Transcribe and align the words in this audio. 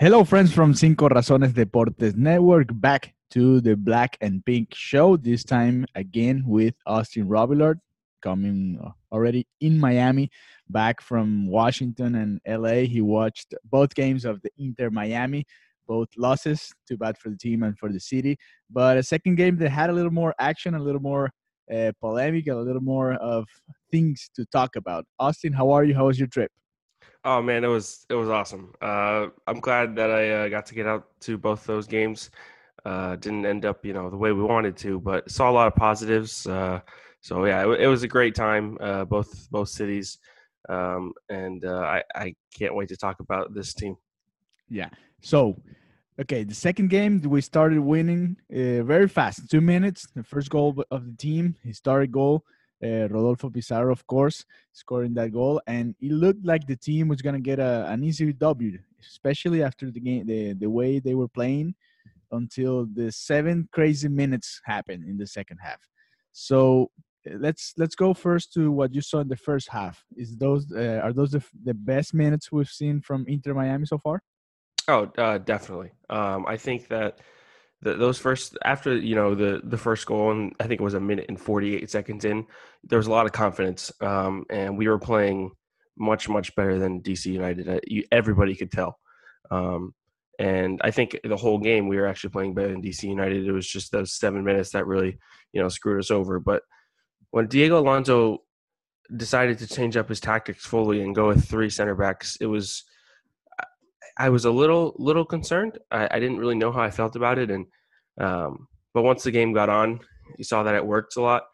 Hello, 0.00 0.22
friends 0.22 0.52
from 0.52 0.74
Cinco 0.74 1.08
Razones 1.08 1.52
Deportes 1.52 2.14
Network. 2.14 2.68
Back 2.72 3.14
to 3.30 3.60
the 3.60 3.74
Black 3.76 4.16
and 4.20 4.44
Pink 4.44 4.72
show. 4.72 5.16
This 5.16 5.42
time 5.42 5.86
again 5.94 6.44
with 6.46 6.74
Austin 6.86 7.26
Robillard, 7.28 7.80
coming 8.22 8.78
already 9.10 9.46
in 9.60 9.78
Miami, 9.78 10.30
back 10.68 11.00
from 11.00 11.48
Washington 11.48 12.14
and 12.14 12.40
LA. 12.46 12.86
He 12.86 13.00
watched 13.00 13.54
both 13.64 13.94
games 13.94 14.24
of 14.24 14.40
the 14.42 14.50
Inter 14.56 14.90
Miami, 14.90 15.44
both 15.88 16.08
losses. 16.16 16.72
Too 16.86 16.96
bad 16.96 17.18
for 17.18 17.30
the 17.30 17.36
team 17.36 17.64
and 17.64 17.76
for 17.76 17.90
the 17.92 17.98
city. 18.00 18.38
But 18.70 18.98
a 18.98 19.02
second 19.02 19.34
game 19.34 19.56
that 19.58 19.70
had 19.70 19.90
a 19.90 19.92
little 19.92 20.12
more 20.12 20.34
action, 20.38 20.74
a 20.74 20.78
little 20.78 21.02
more 21.02 21.30
uh, 21.74 21.92
polemic, 22.00 22.46
a 22.46 22.54
little 22.54 22.82
more 22.82 23.14
of 23.14 23.46
things 23.90 24.30
to 24.36 24.46
talk 24.46 24.76
about. 24.76 25.06
Austin, 25.18 25.52
how 25.52 25.70
are 25.70 25.84
you? 25.84 25.94
How 25.94 26.06
was 26.06 26.18
your 26.18 26.28
trip? 26.28 26.52
Oh 27.30 27.42
man, 27.42 27.62
it 27.62 27.68
was 27.68 28.06
it 28.08 28.14
was 28.14 28.30
awesome. 28.30 28.72
Uh, 28.80 29.26
I'm 29.46 29.60
glad 29.60 29.94
that 29.96 30.10
I 30.10 30.30
uh, 30.30 30.48
got 30.48 30.64
to 30.64 30.74
get 30.74 30.86
out 30.86 31.08
to 31.20 31.36
both 31.36 31.66
those 31.66 31.86
games. 31.86 32.30
Uh, 32.86 33.16
didn't 33.16 33.44
end 33.44 33.66
up, 33.66 33.84
you 33.84 33.92
know, 33.92 34.08
the 34.08 34.16
way 34.16 34.32
we 34.32 34.42
wanted 34.42 34.78
to, 34.78 34.98
but 34.98 35.30
saw 35.30 35.50
a 35.50 35.52
lot 35.52 35.66
of 35.66 35.74
positives. 35.74 36.46
Uh, 36.46 36.80
so 37.20 37.44
yeah, 37.44 37.66
it, 37.66 37.80
it, 37.82 37.86
was 37.86 38.02
a 38.02 38.08
great 38.08 38.34
time. 38.34 38.78
Uh, 38.80 39.04
both 39.04 39.46
both 39.50 39.68
cities, 39.68 40.16
um, 40.70 41.12
and 41.28 41.66
uh, 41.66 41.80
I 41.80 42.02
I 42.14 42.34
can't 42.58 42.74
wait 42.74 42.88
to 42.88 42.96
talk 42.96 43.20
about 43.20 43.52
this 43.52 43.74
team. 43.74 43.98
Yeah. 44.70 44.88
So, 45.20 45.60
okay, 46.18 46.44
the 46.44 46.54
second 46.54 46.88
game 46.88 47.20
we 47.20 47.42
started 47.42 47.80
winning 47.80 48.38
very 48.48 49.06
fast. 49.06 49.50
Two 49.50 49.60
minutes, 49.60 50.08
the 50.16 50.24
first 50.24 50.48
goal 50.48 50.82
of 50.90 51.04
the 51.04 51.16
team, 51.18 51.56
historic 51.62 52.10
goal 52.10 52.42
uh, 52.82 53.08
Rodolfo 53.08 53.50
Pizarro, 53.50 53.92
of 53.92 54.06
course, 54.06 54.44
scoring 54.72 55.14
that 55.14 55.32
goal, 55.32 55.60
and 55.66 55.94
it 56.00 56.12
looked 56.12 56.44
like 56.44 56.66
the 56.66 56.76
team 56.76 57.08
was 57.08 57.22
gonna 57.22 57.40
get 57.40 57.58
a, 57.58 57.86
an 57.88 58.04
easy 58.04 58.32
W, 58.32 58.78
especially 59.00 59.62
after 59.62 59.90
the 59.90 60.00
game, 60.00 60.26
the 60.26 60.54
the 60.54 60.70
way 60.70 60.98
they 60.98 61.14
were 61.14 61.28
playing, 61.28 61.74
until 62.32 62.86
the 62.94 63.10
seven 63.10 63.68
crazy 63.72 64.08
minutes 64.08 64.60
happened 64.64 65.04
in 65.04 65.16
the 65.16 65.26
second 65.26 65.58
half. 65.62 65.80
So 66.32 66.90
uh, 67.28 67.36
let's 67.38 67.74
let's 67.76 67.94
go 67.94 68.14
first 68.14 68.52
to 68.54 68.70
what 68.70 68.94
you 68.94 69.00
saw 69.00 69.20
in 69.20 69.28
the 69.28 69.36
first 69.36 69.68
half. 69.68 70.04
Is 70.16 70.36
those 70.36 70.70
uh, 70.72 71.00
are 71.02 71.12
those 71.12 71.32
the, 71.32 71.42
the 71.64 71.74
best 71.74 72.14
minutes 72.14 72.52
we've 72.52 72.68
seen 72.68 73.00
from 73.00 73.24
Inter 73.26 73.54
Miami 73.54 73.86
so 73.86 73.98
far? 73.98 74.22
Oh, 74.86 75.10
uh, 75.18 75.38
definitely. 75.38 75.90
Um, 76.08 76.46
I 76.46 76.56
think 76.56 76.88
that 76.88 77.20
the, 77.82 77.94
those 77.94 78.18
first 78.18 78.58
after 78.64 78.96
you 78.96 79.14
know 79.14 79.34
the 79.34 79.60
the 79.64 79.78
first 79.78 80.06
goal 80.06 80.30
and 80.30 80.54
I 80.58 80.66
think 80.66 80.80
it 80.80 80.84
was 80.84 80.94
a 80.94 81.00
minute 81.00 81.26
and 81.28 81.40
48 81.40 81.88
seconds 81.90 82.24
in 82.24 82.46
there 82.84 82.98
was 82.98 83.06
a 83.06 83.10
lot 83.10 83.26
of 83.26 83.32
confidence 83.32 83.92
um, 84.00 84.44
and 84.50 84.76
we 84.76 84.88
were 84.88 84.98
playing 84.98 85.52
much 85.96 86.28
much 86.28 86.54
better 86.54 86.78
than 86.78 87.02
DC 87.02 87.26
United 87.26 87.68
uh, 87.68 87.80
everybody 88.12 88.54
could 88.54 88.72
tell. 88.72 88.98
Um, 89.50 89.94
and 90.40 90.80
I 90.84 90.92
think 90.92 91.18
the 91.24 91.36
whole 91.36 91.58
game 91.58 91.88
we 91.88 91.96
were 91.96 92.06
actually 92.06 92.30
playing 92.30 92.54
better 92.54 92.68
than 92.68 92.82
DC 92.82 93.02
United. 93.02 93.44
It 93.44 93.52
was 93.52 93.66
just 93.66 93.90
those 93.90 94.12
7 94.12 94.44
minutes 94.44 94.70
that 94.70 94.86
really 94.86 95.18
you 95.52 95.62
know 95.62 95.68
screwed 95.68 95.98
us 95.98 96.10
over. 96.10 96.38
But 96.38 96.62
when 97.30 97.48
Diego 97.48 97.78
Alonso 97.78 98.42
decided 99.16 99.58
to 99.58 99.66
change 99.66 99.96
up 99.96 100.08
his 100.08 100.20
tactics 100.20 100.66
fully 100.66 101.00
and 101.02 101.14
go 101.14 101.28
with 101.28 101.48
three 101.48 101.70
center 101.70 101.94
backs 101.94 102.36
it 102.42 102.46
was 102.46 102.84
I 104.18 104.28
was 104.30 104.44
a 104.44 104.50
little 104.50 104.94
little 104.98 105.24
concerned. 105.24 105.78
I, 105.90 106.08
I, 106.10 106.18
didn't 106.18 106.38
really 106.38 106.56
know 106.56 106.72
how 106.72 106.80
I 106.80 106.90
felt 106.90 107.14
about 107.14 107.38
it, 107.38 107.50
and 107.50 107.66
um, 108.18 108.66
but 108.92 109.02
once 109.02 109.22
the 109.22 109.30
game 109.30 109.52
got 109.52 109.68
on, 109.68 110.00
you 110.36 110.44
saw 110.44 110.64
that 110.64 110.74
it 110.74 110.84
worked 110.84 111.16
a 111.16 111.22
lot. 111.22 111.44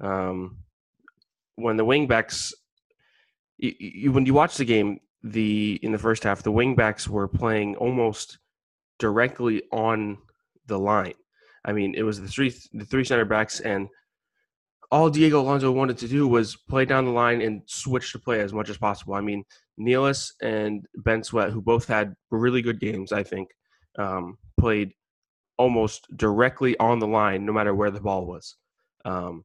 Um, 0.00 0.58
when 1.54 1.76
the 1.76 1.84
wingbacks, 1.84 2.52
you, 3.56 3.72
you, 3.78 4.12
when 4.12 4.26
you 4.26 4.34
watch 4.34 4.56
the 4.56 4.64
game, 4.64 5.00
the 5.22 5.78
in 5.82 5.92
the 5.92 5.98
first 5.98 6.24
half, 6.24 6.42
the 6.42 6.52
wingbacks 6.52 7.06
were 7.06 7.28
playing 7.28 7.76
almost 7.76 8.38
directly 8.98 9.62
on 9.70 10.18
the 10.66 10.78
line. 10.78 11.14
I 11.64 11.72
mean, 11.72 11.94
it 11.94 12.02
was 12.02 12.20
the 12.20 12.28
three 12.28 12.52
the 12.72 12.84
three 12.84 13.04
center 13.04 13.24
backs, 13.24 13.60
and 13.60 13.88
all 14.90 15.10
Diego 15.10 15.40
Alonso 15.40 15.70
wanted 15.70 15.98
to 15.98 16.08
do 16.08 16.26
was 16.26 16.56
play 16.56 16.84
down 16.84 17.04
the 17.04 17.10
line 17.10 17.42
and 17.42 17.62
switch 17.66 18.12
to 18.12 18.18
play 18.18 18.40
as 18.40 18.52
much 18.52 18.70
as 18.70 18.78
possible. 18.78 19.14
I 19.14 19.20
mean, 19.20 19.44
Nealis 19.78 20.32
and 20.42 20.86
Ben 20.96 21.22
Sweat, 21.22 21.50
who 21.50 21.60
both 21.60 21.86
had 21.86 22.14
really 22.30 22.62
good 22.62 22.80
games, 22.80 23.12
I 23.12 23.22
think, 23.22 23.48
um, 23.98 24.36
played 24.58 24.92
almost 25.58 26.06
directly 26.16 26.78
on 26.78 26.98
the 26.98 27.06
line, 27.06 27.44
no 27.44 27.52
matter 27.52 27.74
where 27.74 27.90
the 27.90 28.00
ball 28.00 28.26
was. 28.26 28.56
Um, 29.04 29.44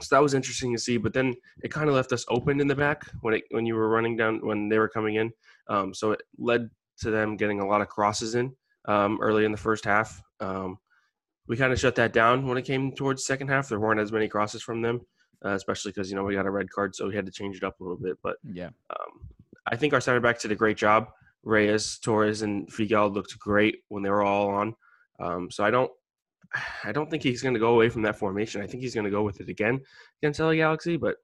so 0.00 0.16
that 0.16 0.22
was 0.22 0.34
interesting 0.34 0.72
to 0.72 0.80
see. 0.80 0.96
But 0.96 1.12
then 1.12 1.34
it 1.62 1.70
kind 1.70 1.88
of 1.88 1.94
left 1.94 2.12
us 2.12 2.24
open 2.28 2.60
in 2.60 2.68
the 2.68 2.74
back 2.74 3.02
when 3.20 3.34
it 3.34 3.44
when 3.50 3.66
you 3.66 3.74
were 3.74 3.88
running 3.88 4.16
down 4.16 4.40
when 4.42 4.68
they 4.68 4.78
were 4.78 4.88
coming 4.88 5.16
in. 5.16 5.30
Um, 5.68 5.94
so 5.94 6.12
it 6.12 6.22
led 6.38 6.70
to 7.00 7.10
them 7.10 7.36
getting 7.36 7.60
a 7.60 7.66
lot 7.66 7.80
of 7.80 7.88
crosses 7.88 8.34
in 8.34 8.54
um, 8.86 9.18
early 9.20 9.44
in 9.44 9.52
the 9.52 9.58
first 9.58 9.84
half. 9.84 10.22
Um, 10.40 10.78
we 11.48 11.56
kind 11.56 11.72
of 11.72 11.80
shut 11.80 11.96
that 11.96 12.12
down 12.12 12.46
when 12.46 12.58
it 12.58 12.64
came 12.64 12.92
towards 12.92 13.26
second 13.26 13.48
half. 13.48 13.68
There 13.68 13.80
weren't 13.80 14.00
as 14.00 14.12
many 14.12 14.28
crosses 14.28 14.62
from 14.62 14.80
them, 14.80 15.00
uh, 15.44 15.50
especially 15.50 15.92
because 15.92 16.10
you 16.10 16.16
know 16.16 16.24
we 16.24 16.34
got 16.34 16.46
a 16.46 16.50
red 16.50 16.70
card, 16.70 16.94
so 16.94 17.08
we 17.08 17.16
had 17.16 17.26
to 17.26 17.32
change 17.32 17.56
it 17.56 17.64
up 17.64 17.80
a 17.80 17.82
little 17.82 17.98
bit. 17.98 18.16
But 18.22 18.36
yeah, 18.44 18.70
um, 18.90 19.28
I 19.66 19.76
think 19.76 19.92
our 19.92 20.00
center 20.00 20.20
backs 20.20 20.42
did 20.42 20.52
a 20.52 20.56
great 20.56 20.76
job. 20.76 21.08
Reyes, 21.44 21.98
Torres, 21.98 22.42
and 22.42 22.68
Figal 22.68 23.12
looked 23.12 23.38
great 23.38 23.78
when 23.88 24.02
they 24.02 24.10
were 24.10 24.22
all 24.22 24.50
on. 24.50 24.74
Um, 25.20 25.50
so 25.50 25.64
I 25.64 25.70
don't, 25.70 25.90
I 26.84 26.92
don't 26.92 27.10
think 27.10 27.22
he's 27.22 27.42
going 27.42 27.54
to 27.54 27.60
go 27.60 27.74
away 27.74 27.88
from 27.88 28.02
that 28.02 28.18
formation. 28.18 28.62
I 28.62 28.66
think 28.66 28.82
he's 28.82 28.94
going 28.94 29.04
to 29.04 29.10
go 29.10 29.22
with 29.22 29.40
it 29.40 29.48
again 29.48 29.80
against 30.22 30.40
LA 30.40 30.54
Galaxy. 30.54 30.96
But 30.96 31.16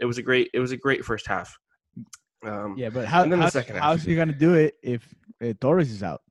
it 0.00 0.06
was 0.06 0.18
a 0.18 0.22
great, 0.22 0.50
it 0.54 0.60
was 0.60 0.72
a 0.72 0.76
great 0.76 1.04
first 1.04 1.26
half. 1.26 1.56
Um, 2.44 2.74
yeah, 2.78 2.88
but 2.88 3.06
how, 3.06 3.28
how's, 3.28 3.54
how's 3.54 4.02
he 4.02 4.14
going 4.14 4.28
to 4.28 4.34
do 4.34 4.54
it 4.54 4.74
if 4.82 5.06
uh, 5.44 5.52
Torres 5.60 5.90
is 5.90 6.02
out? 6.02 6.22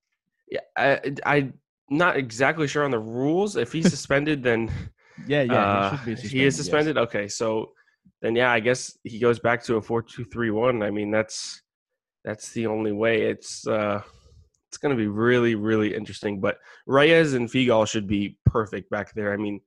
Yeah, 0.49 0.61
I, 0.75 0.99
I'm 1.25 1.53
not 1.89 2.17
exactly 2.17 2.67
sure 2.67 2.83
on 2.83 2.91
the 2.91 2.99
rules. 2.99 3.55
If 3.55 3.71
he's 3.71 3.89
suspended, 3.89 4.41
then 4.41 4.71
yeah, 5.27 5.43
yeah, 5.43 5.65
uh, 5.65 5.97
he, 5.97 6.15
he, 6.15 6.45
is 6.45 6.55
suspended. 6.55 6.95
Yes. 6.95 7.03
Okay, 7.03 7.27
so 7.27 7.71
then 8.21 8.35
yeah, 8.35 8.51
I 8.51 8.59
guess 8.59 8.97
he 9.03 9.19
goes 9.19 9.39
back 9.39 9.63
to 9.63 9.75
a 9.75 9.81
four-two-three-one. 9.81 10.83
I 10.83 10.91
mean, 10.91 11.11
that's 11.11 11.61
that's 12.25 12.51
the 12.51 12.67
only 12.67 12.91
way. 12.91 13.23
It's 13.23 13.65
uh, 13.67 14.01
it's 14.69 14.77
going 14.77 14.95
to 14.95 15.01
be 15.01 15.07
really, 15.07 15.55
really 15.55 15.95
interesting. 15.95 16.39
But 16.39 16.57
Reyes 16.85 17.33
and 17.33 17.49
Figal 17.49 17.87
should 17.87 18.07
be 18.07 18.37
perfect 18.45 18.89
back 18.89 19.13
there. 19.13 19.33
I 19.33 19.37
mean, 19.37 19.61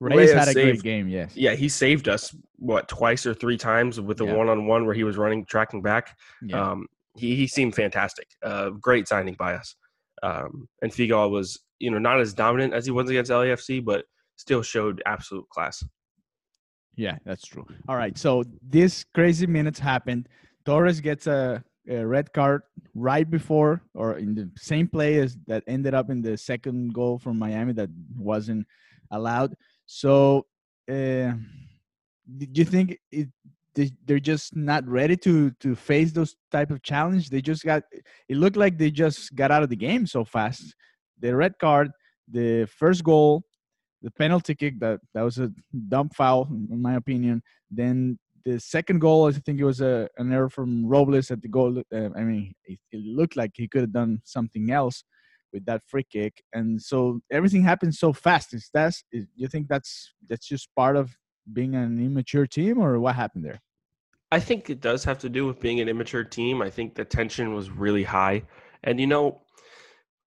Reyes, 0.00 0.18
Reyes 0.18 0.32
had 0.32 0.48
a 0.48 0.52
saved, 0.52 0.82
great 0.82 0.82
game. 0.82 1.08
Yes. 1.08 1.36
Yeah, 1.36 1.54
he 1.54 1.68
saved 1.68 2.08
us 2.08 2.34
what 2.56 2.88
twice 2.88 3.26
or 3.26 3.34
three 3.34 3.58
times 3.58 4.00
with 4.00 4.16
the 4.16 4.26
yeah. 4.26 4.34
one-on-one 4.34 4.86
where 4.86 4.94
he 4.94 5.04
was 5.04 5.16
running, 5.16 5.44
tracking 5.44 5.82
back. 5.82 6.16
Yeah. 6.42 6.70
Um, 6.70 6.86
he 7.16 7.36
he 7.36 7.46
seemed 7.46 7.74
fantastic. 7.74 8.28
Uh, 8.42 8.70
great 8.70 9.08
signing 9.08 9.34
by 9.38 9.54
us. 9.54 9.74
Um, 10.22 10.68
and 10.82 10.92
Figal 10.92 11.30
was, 11.30 11.58
you 11.78 11.90
know, 11.90 11.98
not 11.98 12.20
as 12.20 12.32
dominant 12.32 12.74
as 12.74 12.84
he 12.84 12.92
was 12.92 13.10
against 13.10 13.30
LAFC, 13.30 13.84
but 13.84 14.04
still 14.36 14.62
showed 14.62 15.02
absolute 15.06 15.48
class. 15.50 15.82
Yeah, 17.00 17.16
that's 17.24 17.46
true. 17.46 17.66
All 17.88 17.96
right, 17.96 18.16
so 18.18 18.44
this 18.60 19.06
crazy 19.14 19.46
minutes 19.46 19.78
happened. 19.78 20.28
Torres 20.66 21.00
gets 21.00 21.26
a, 21.26 21.64
a, 21.88 22.06
red 22.06 22.30
card 22.34 22.60
right 22.94 23.28
before 23.28 23.80
or 23.94 24.18
in 24.18 24.34
the 24.34 24.50
same 24.58 24.86
play 24.86 25.18
as 25.18 25.38
that 25.46 25.64
ended 25.66 25.94
up 25.94 26.10
in 26.10 26.20
the 26.20 26.36
second 26.36 26.92
goal 26.92 27.18
from 27.18 27.38
Miami 27.38 27.72
that 27.72 27.88
wasn't 28.18 28.66
allowed. 29.10 29.54
So, 29.86 30.44
uh, 30.90 31.32
do 32.36 32.46
you 32.52 32.66
think 32.66 32.98
it, 33.10 33.28
they, 33.74 33.90
are 34.10 34.20
just 34.20 34.54
not 34.54 34.86
ready 34.86 35.16
to 35.16 35.52
to 35.52 35.74
face 35.74 36.12
those 36.12 36.36
type 36.52 36.70
of 36.70 36.82
challenge? 36.82 37.30
They 37.30 37.40
just 37.40 37.64
got 37.64 37.82
it 38.28 38.36
looked 38.36 38.58
like 38.58 38.76
they 38.76 38.90
just 38.90 39.34
got 39.34 39.50
out 39.50 39.62
of 39.62 39.70
the 39.70 39.82
game 39.88 40.06
so 40.06 40.22
fast. 40.22 40.74
The 41.18 41.34
red 41.34 41.54
card, 41.58 41.92
the 42.30 42.66
first 42.66 43.04
goal, 43.04 43.44
the 44.02 44.10
penalty 44.10 44.54
kick 44.54 44.78
that 44.80 45.00
that 45.14 45.22
was 45.22 45.38
a 45.38 45.52
dumb 45.88 46.08
foul 46.10 46.48
in 46.70 46.80
my 46.80 46.94
opinion. 46.94 47.42
Then 47.70 48.18
the 48.44 48.58
second 48.58 49.00
goal, 49.00 49.28
I 49.28 49.32
think 49.32 49.60
it 49.60 49.64
was 49.64 49.80
a 49.80 50.08
an 50.18 50.32
error 50.32 50.48
from 50.48 50.86
Robles 50.86 51.30
at 51.30 51.42
the 51.42 51.48
goal. 51.48 51.78
Uh, 51.78 52.08
I 52.16 52.22
mean, 52.22 52.54
it, 52.64 52.78
it, 52.92 53.02
looked 53.04 53.36
like 53.36 53.52
he 53.54 53.68
could 53.68 53.82
have 53.82 53.92
done 53.92 54.20
something 54.24 54.70
else 54.70 55.04
with 55.52 55.64
that 55.66 55.82
free 55.86 56.06
kick, 56.10 56.42
and 56.52 56.80
so 56.80 57.20
everything 57.30 57.62
happened 57.62 57.94
so 57.94 58.12
fast. 58.12 58.54
Is 58.54 58.70
that 58.74 58.94
is, 59.12 59.26
you 59.36 59.48
think 59.48 59.68
that's 59.68 60.14
that's 60.28 60.46
just 60.46 60.68
part 60.74 60.96
of 60.96 61.14
being 61.52 61.74
an 61.74 62.04
immature 62.04 62.46
team, 62.46 62.78
or 62.78 62.98
what 62.98 63.14
happened 63.14 63.44
there? 63.44 63.60
I 64.32 64.40
think 64.40 64.70
it 64.70 64.80
does 64.80 65.02
have 65.04 65.18
to 65.18 65.28
do 65.28 65.46
with 65.46 65.60
being 65.60 65.80
an 65.80 65.88
immature 65.88 66.24
team. 66.24 66.62
I 66.62 66.70
think 66.70 66.94
the 66.94 67.04
tension 67.04 67.54
was 67.54 67.70
really 67.70 68.04
high, 68.04 68.44
and 68.84 69.00
you 69.00 69.06
know, 69.06 69.42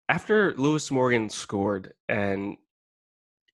after 0.09 0.53
Lewis 0.55 0.91
Morgan 0.91 1.29
scored, 1.29 1.93
and 2.09 2.57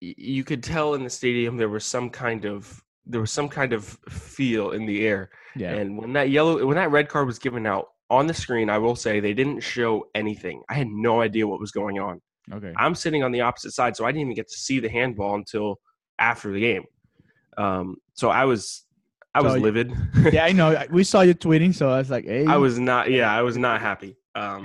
you 0.02 0.44
could 0.44 0.64
tell 0.64 0.94
in 0.94 1.04
the 1.04 1.10
stadium 1.10 1.58
there 1.58 1.70
was 1.70 1.86
some 1.86 2.10
kind 2.10 2.46
of 2.46 2.84
there 3.06 3.22
was 3.22 3.32
some 3.32 3.50
kind 3.50 3.74
of 3.74 3.86
feel 4.10 4.72
in 4.72 4.86
the 4.86 5.06
air. 5.06 5.32
Yeah. 5.56 5.74
And 5.74 5.98
when 5.98 6.14
that 6.14 6.30
yellow 6.30 6.66
when 6.66 6.76
that 6.76 6.92
red 6.92 7.10
card 7.10 7.28
was 7.28 7.40
given 7.40 7.66
out 7.66 7.88
on 8.10 8.28
the 8.28 8.34
screen, 8.34 8.70
I 8.70 8.78
will 8.78 8.96
say 8.96 9.20
they 9.20 9.34
didn't 9.34 9.62
show 9.62 10.08
anything. 10.16 10.62
I 10.70 10.74
had 10.76 10.88
no 10.88 11.22
idea 11.22 11.48
what 11.48 11.60
was 11.60 11.72
going 11.72 12.00
on. 12.00 12.22
Okay. 12.52 12.74
I'm 12.78 12.96
sitting 12.96 13.24
on 13.24 13.32
the 13.32 13.42
opposite 13.42 13.72
side, 13.72 13.96
so 13.96 14.06
I 14.06 14.12
didn't 14.12 14.22
even 14.22 14.36
get 14.36 14.48
to 14.50 14.58
see 14.58 14.80
the 14.80 14.90
handball 14.90 15.36
until 15.36 15.80
after 16.18 16.52
the 16.52 16.60
game. 16.60 16.84
Um, 17.58 17.98
so 18.14 18.30
I 18.30 18.46
was 18.46 18.86
I 19.34 19.42
was 19.42 19.54
so, 19.54 19.60
livid. 19.60 19.94
yeah, 20.32 20.46
I 20.46 20.52
know. 20.52 20.86
We 20.90 21.04
saw 21.04 21.22
you 21.22 21.36
tweeting, 21.36 21.74
so 21.74 21.90
I 21.90 21.98
was 21.98 22.10
like, 22.10 22.26
"Hey." 22.26 22.46
I 22.46 22.58
was 22.58 22.80
not. 22.80 23.12
Yeah, 23.12 23.32
I 23.32 23.42
was 23.42 23.58
not 23.58 23.82
happy. 23.90 24.16
Um, 24.36 24.64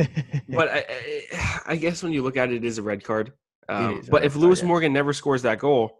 but 0.49 0.69
I, 0.69 0.85
I, 1.33 1.61
I 1.69 1.77
guess 1.77 2.03
when 2.03 2.13
you 2.13 2.23
look 2.23 2.37
at 2.37 2.51
it, 2.51 2.57
it 2.57 2.65
is 2.65 2.79
a 2.79 2.83
red 2.83 3.03
card. 3.03 3.33
Um, 3.69 4.01
is 4.01 4.09
but 4.09 4.25
if 4.25 4.37
Lewis. 4.37 4.63
Morgan 4.63 4.93
never 4.93 5.13
scores 5.13 5.43
that 5.43 5.59
goal, 5.59 5.99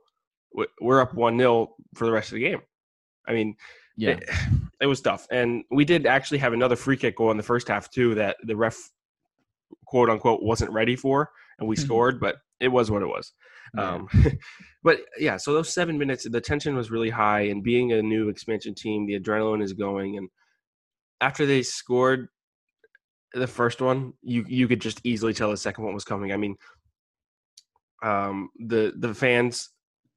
we're 0.81 1.01
up 1.01 1.15
one 1.15 1.39
0 1.39 1.75
for 1.95 2.07
the 2.07 2.13
rest 2.13 2.31
of 2.31 2.37
the 2.37 2.43
game. 2.43 2.61
I 3.27 3.33
mean, 3.33 3.57
yeah, 3.97 4.11
it, 4.11 4.29
it 4.83 4.87
was 4.87 5.01
tough, 5.01 5.27
and 5.31 5.65
we 5.71 5.85
did 5.85 6.07
actually 6.07 6.39
have 6.39 6.53
another 6.53 6.77
free 6.77 6.97
kick 6.97 7.17
goal 7.17 7.31
in 7.31 7.37
the 7.37 7.43
first 7.43 7.69
half 7.69 7.91
too 7.91 8.15
that 8.17 8.37
the 8.45 8.57
ref, 8.57 8.77
quote 9.87 10.11
unquote, 10.11 10.43
wasn't 10.43 10.71
ready 10.73 10.97
for, 10.97 11.31
and 11.59 11.69
we 11.69 11.77
Mhm. 11.77 11.81
scored. 11.81 12.21
But 12.21 12.37
it 12.61 12.69
was 12.69 12.91
what 12.91 13.03
it 13.03 13.07
was. 13.09 13.33
yeah. 13.77 13.95
Um, 13.95 14.09
but 14.85 15.01
yeah, 15.19 15.37
so 15.37 15.53
those 15.55 15.73
seven 15.73 15.99
minutes, 15.99 16.29
the 16.31 16.41
tension 16.41 16.77
was 16.77 16.91
really 16.91 17.11
high, 17.11 17.43
and 17.43 17.63
being 17.63 17.93
a 17.93 18.03
new 18.03 18.29
expansion 18.29 18.75
team, 18.75 19.07
the 19.07 19.19
adrenaline 19.19 19.63
is 19.63 19.73
going. 19.73 20.17
And 20.19 20.29
after 21.21 21.47
they 21.47 21.63
scored 21.63 22.29
the 23.33 23.47
first 23.49 23.81
one, 23.81 24.13
you 24.23 24.45
you 24.47 24.69
could 24.69 24.81
just 24.81 25.01
easily 25.05 25.33
tell 25.35 25.51
the 25.51 25.57
second 25.57 25.85
one 25.85 25.95
was 25.95 26.05
coming. 26.05 26.31
I 26.33 26.37
mean, 26.37 26.57
um, 28.05 28.51
the 28.59 28.93
the 28.99 29.15
fans 29.15 29.71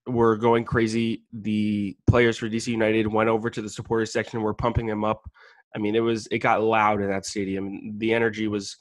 were 0.06 0.38
going 0.38 0.66
crazy. 0.66 1.24
The 1.34 1.98
players 2.06 2.38
for 2.38 2.50
DC 2.50 2.68
United 2.68 3.08
went 3.08 3.30
over 3.30 3.50
to 3.50 3.62
the 3.62 3.70
supporters 3.70 4.12
section, 4.12 4.42
were 4.42 4.54
pumping 4.54 4.88
them 4.88 5.04
up. 5.04 5.30
I 5.76 5.80
mean, 5.80 5.96
it 5.96 6.02
was 6.02 6.28
it 6.28 6.40
got 6.40 6.62
loud 6.62 7.02
in 7.02 7.10
that 7.10 7.26
stadium. 7.26 7.98
The 7.98 8.14
energy 8.14 8.48
was 8.48 8.78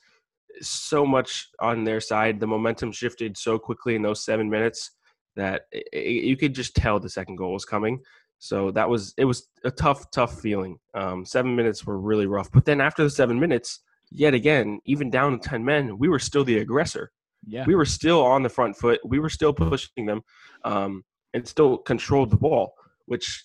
so 0.61 1.07
much 1.07 1.49
on 1.61 1.85
their 1.85 2.01
side. 2.01 2.41
The 2.41 2.47
momentum 2.47 2.91
shifted 2.93 3.37
so 3.37 3.59
quickly 3.59 3.95
in 3.95 4.03
those 4.03 4.25
seven 4.25 4.51
minutes 4.51 4.91
that 5.37 5.63
i 5.75 5.83
i 5.95 5.99
you 5.99 6.37
could 6.37 6.55
just 6.55 6.75
tell 6.75 6.99
the 6.99 7.09
second 7.09 7.37
goal 7.37 7.53
was 7.53 7.65
coming. 7.65 8.01
So 8.39 8.71
that 8.73 8.89
was 8.89 9.15
it 9.17 9.25
was 9.25 9.49
a 9.65 9.71
tough, 9.71 10.11
tough 10.11 10.41
feeling. 10.41 10.79
Um, 10.95 11.25
seven 11.25 11.55
minutes 11.55 11.87
were 11.87 11.99
really 12.01 12.27
rough, 12.27 12.51
but 12.51 12.65
then 12.65 12.81
after 12.81 13.05
the 13.05 13.11
seven 13.11 13.39
minutes, 13.39 13.81
yet 14.11 14.35
again, 14.35 14.81
even 14.85 15.11
down 15.11 15.39
to 15.39 15.49
ten 15.49 15.65
men, 15.65 15.99
we 15.99 16.09
were 16.09 16.19
still 16.19 16.45
the 16.45 16.59
aggressor. 16.59 17.13
Yeah. 17.47 17.65
We 17.67 17.75
were 17.75 17.85
still 17.85 18.23
on 18.25 18.43
the 18.43 18.49
front 18.49 18.77
foot. 18.77 19.01
We 19.05 19.19
were 19.19 19.31
still 19.31 19.53
pushing 19.53 20.07
them, 20.07 20.23
um, 20.65 21.05
and 21.33 21.47
still 21.47 21.79
controlled 21.79 22.31
the 22.31 22.37
ball. 22.37 22.75
Which, 23.07 23.45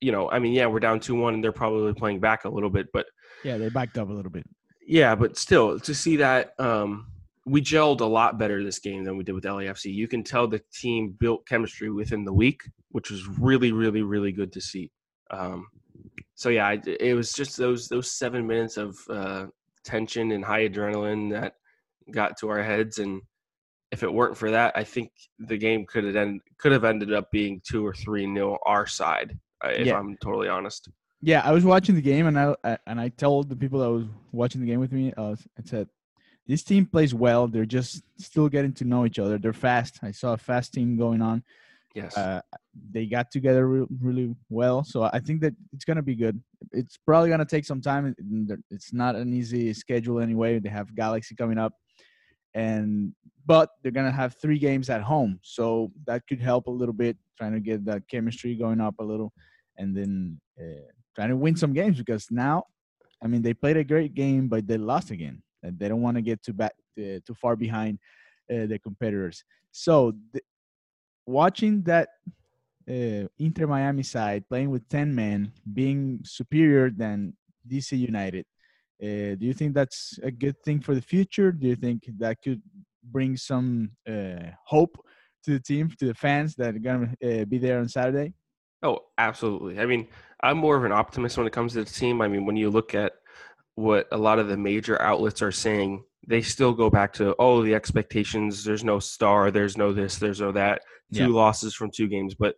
you 0.00 0.12
know, 0.12 0.30
I 0.30 0.38
mean, 0.38 0.52
yeah, 0.52 0.66
we're 0.66 0.80
down 0.80 1.00
two 1.00 1.14
one, 1.14 1.34
and 1.34 1.42
they're 1.44 1.52
probably 1.52 1.92
playing 1.94 2.20
back 2.20 2.44
a 2.44 2.48
little 2.48 2.70
bit, 2.70 2.86
but 2.92 3.06
yeah, 3.44 3.56
they 3.56 3.68
backed 3.68 3.98
up 3.98 4.08
a 4.08 4.12
little 4.12 4.30
bit. 4.30 4.46
yeah, 4.86 5.14
but 5.14 5.36
still, 5.36 5.78
to 5.80 5.94
see 5.94 6.16
that 6.16 6.54
um, 6.58 7.06
we 7.46 7.60
gelled 7.60 8.00
a 8.00 8.04
lot 8.04 8.38
better 8.38 8.62
this 8.62 8.78
game 8.78 9.04
than 9.04 9.16
we 9.16 9.24
did 9.24 9.34
with 9.34 9.44
LAFC. 9.44 9.92
You 9.92 10.06
can 10.06 10.22
tell 10.22 10.46
the 10.46 10.62
team 10.72 11.16
built 11.18 11.46
chemistry 11.46 11.90
within 11.90 12.24
the 12.24 12.32
week, 12.32 12.62
which 12.90 13.10
was 13.10 13.26
really, 13.26 13.72
really, 13.72 14.02
really 14.02 14.32
good 14.32 14.52
to 14.52 14.60
see. 14.60 14.90
Um, 15.30 15.66
so 16.34 16.48
yeah, 16.48 16.66
I, 16.68 16.80
it 16.86 17.14
was 17.14 17.32
just 17.32 17.56
those 17.56 17.88
those 17.88 18.12
seven 18.12 18.46
minutes 18.46 18.76
of 18.76 18.96
uh, 19.08 19.46
tension 19.84 20.32
and 20.32 20.44
high 20.44 20.68
adrenaline 20.68 21.30
that 21.32 21.54
got 22.10 22.38
to 22.38 22.48
our 22.48 22.62
heads, 22.62 22.98
and 22.98 23.20
if 23.92 24.02
it 24.02 24.12
weren't 24.12 24.36
for 24.36 24.50
that, 24.50 24.72
I 24.76 24.84
think 24.84 25.10
the 25.38 25.56
game 25.56 25.84
could 25.86 26.04
have 26.04 26.16
end, 26.16 26.40
could 26.58 26.72
have 26.72 26.84
ended 26.84 27.12
up 27.12 27.30
being 27.30 27.60
two 27.64 27.84
or 27.86 27.92
three 27.94 28.26
nil 28.26 28.58
our 28.66 28.86
side. 28.86 29.38
uh, 29.64 29.68
If 29.68 29.86
Yeah. 29.86 29.98
I'm 29.98 30.16
totally 30.18 30.48
honest. 30.48 30.88
Yeah, 31.22 31.42
I 31.44 31.52
was 31.52 31.64
watching 31.64 31.94
the 31.94 32.00
game, 32.00 32.26
and 32.26 32.38
I, 32.38 32.54
I 32.64 32.78
and 32.86 32.98
I 33.00 33.10
told 33.10 33.50
the 33.50 33.56
people 33.56 33.80
that 33.80 33.90
was 33.90 34.06
watching 34.32 34.60
the 34.62 34.66
game 34.66 34.80
with 34.80 34.90
me, 34.92 35.12
uh, 35.18 35.34
I 35.58 35.62
said, 35.64 35.86
"This 36.46 36.62
team 36.62 36.86
plays 36.86 37.12
well. 37.12 37.46
They're 37.46 37.66
just 37.66 38.02
still 38.16 38.48
getting 38.48 38.72
to 38.74 38.84
know 38.86 39.04
each 39.04 39.18
other. 39.18 39.36
They're 39.36 39.52
fast. 39.52 39.98
I 40.02 40.12
saw 40.12 40.32
a 40.32 40.38
fast 40.38 40.72
team 40.72 40.96
going 40.96 41.20
on. 41.20 41.42
Yes. 41.94 42.16
Uh, 42.16 42.40
they 42.92 43.04
got 43.04 43.30
together 43.30 43.66
re- 43.68 43.86
really 44.00 44.34
well. 44.48 44.82
So 44.82 45.02
I 45.02 45.18
think 45.18 45.42
that 45.42 45.54
it's 45.74 45.84
gonna 45.84 46.00
be 46.02 46.14
good. 46.14 46.40
It's 46.72 46.96
probably 46.96 47.28
gonna 47.28 47.44
take 47.44 47.66
some 47.66 47.82
time. 47.82 48.14
It's 48.70 48.92
not 48.94 49.14
an 49.14 49.30
easy 49.34 49.74
schedule 49.74 50.20
anyway. 50.20 50.58
They 50.58 50.70
have 50.70 50.94
Galaxy 50.94 51.34
coming 51.34 51.58
up, 51.58 51.74
and 52.54 53.12
but 53.46 53.70
they're 53.82 53.92
gonna 53.92 54.10
have 54.10 54.36
three 54.40 54.58
games 54.58 54.90
at 54.90 55.02
home, 55.02 55.40
so 55.42 55.90
that 56.06 56.26
could 56.28 56.40
help 56.40 56.66
a 56.66 56.70
little 56.70 56.92
bit, 56.94 57.16
trying 57.38 57.52
to 57.52 57.60
get 57.60 57.84
that 57.86 58.08
chemistry 58.08 58.54
going 58.54 58.80
up 58.80 58.96
a 58.98 59.04
little, 59.04 59.32
and 59.76 59.96
then 59.96 60.40
uh, 60.60 60.90
trying 61.14 61.30
to 61.30 61.36
win 61.36 61.56
some 61.56 61.72
games 61.72 61.98
because 61.98 62.26
now, 62.30 62.64
I 63.22 63.26
mean, 63.26 63.42
they 63.42 63.54
played 63.54 63.76
a 63.76 63.84
great 63.84 64.14
game, 64.14 64.48
but 64.48 64.66
they 64.66 64.78
lost 64.78 65.10
again, 65.10 65.42
and 65.62 65.78
they 65.78 65.88
don't 65.88 66.02
want 66.02 66.16
to 66.16 66.22
get 66.22 66.42
too 66.42 66.52
back 66.52 66.72
uh, 66.98 67.20
too 67.26 67.34
far 67.40 67.56
behind 67.56 67.98
uh, 68.52 68.66
the 68.66 68.78
competitors. 68.78 69.44
So 69.72 70.12
th- 70.32 70.44
watching 71.26 71.82
that 71.82 72.08
uh, 72.88 73.28
Inter 73.38 73.66
Miami 73.66 74.02
side 74.02 74.48
playing 74.48 74.70
with 74.70 74.88
10 74.88 75.14
men 75.14 75.52
being 75.72 76.20
superior 76.24 76.90
than 76.90 77.34
DC 77.68 77.96
United. 77.96 78.46
Uh, 79.02 79.34
do 79.34 79.46
you 79.46 79.54
think 79.54 79.74
that's 79.74 80.18
a 80.22 80.30
good 80.30 80.56
thing 80.64 80.80
for 80.80 80.94
the 80.94 81.00
future? 81.00 81.52
Do 81.52 81.66
you 81.68 81.76
think 81.76 82.04
that 82.18 82.36
could 82.42 82.60
bring 83.04 83.36
some 83.36 83.90
uh, 84.08 84.50
hope 84.66 84.96
to 85.44 85.52
the 85.52 85.60
team, 85.60 85.90
to 85.98 86.06
the 86.06 86.14
fans 86.14 86.54
that 86.56 86.74
are 86.74 86.78
going 86.78 87.16
to 87.22 87.42
uh, 87.42 87.44
be 87.46 87.58
there 87.58 87.78
on 87.78 87.88
Saturday? 87.88 88.34
Oh, 88.82 88.98
absolutely. 89.18 89.78
I 89.80 89.86
mean, 89.86 90.06
I'm 90.42 90.58
more 90.58 90.76
of 90.76 90.84
an 90.84 90.92
optimist 90.92 91.38
when 91.38 91.46
it 91.46 91.52
comes 91.52 91.72
to 91.72 91.84
the 91.84 91.90
team. 91.90 92.20
I 92.20 92.28
mean, 92.28 92.44
when 92.44 92.56
you 92.56 92.68
look 92.70 92.94
at 92.94 93.12
what 93.74 94.06
a 94.12 94.18
lot 94.18 94.38
of 94.38 94.48
the 94.48 94.56
major 94.56 95.00
outlets 95.00 95.40
are 95.40 95.52
saying, 95.52 96.04
they 96.26 96.42
still 96.42 96.74
go 96.74 96.90
back 96.90 97.12
to, 97.14 97.34
oh, 97.38 97.62
the 97.62 97.74
expectations, 97.74 98.64
there's 98.64 98.84
no 98.84 98.98
star, 98.98 99.50
there's 99.50 99.78
no 99.78 99.92
this, 99.92 100.16
there's 100.16 100.40
no 100.40 100.52
that, 100.52 100.82
two 101.14 101.22
Yeah. 101.22 101.28
losses 101.28 101.74
from 101.74 101.90
two 101.90 102.06
games. 102.08 102.34
But 102.34 102.56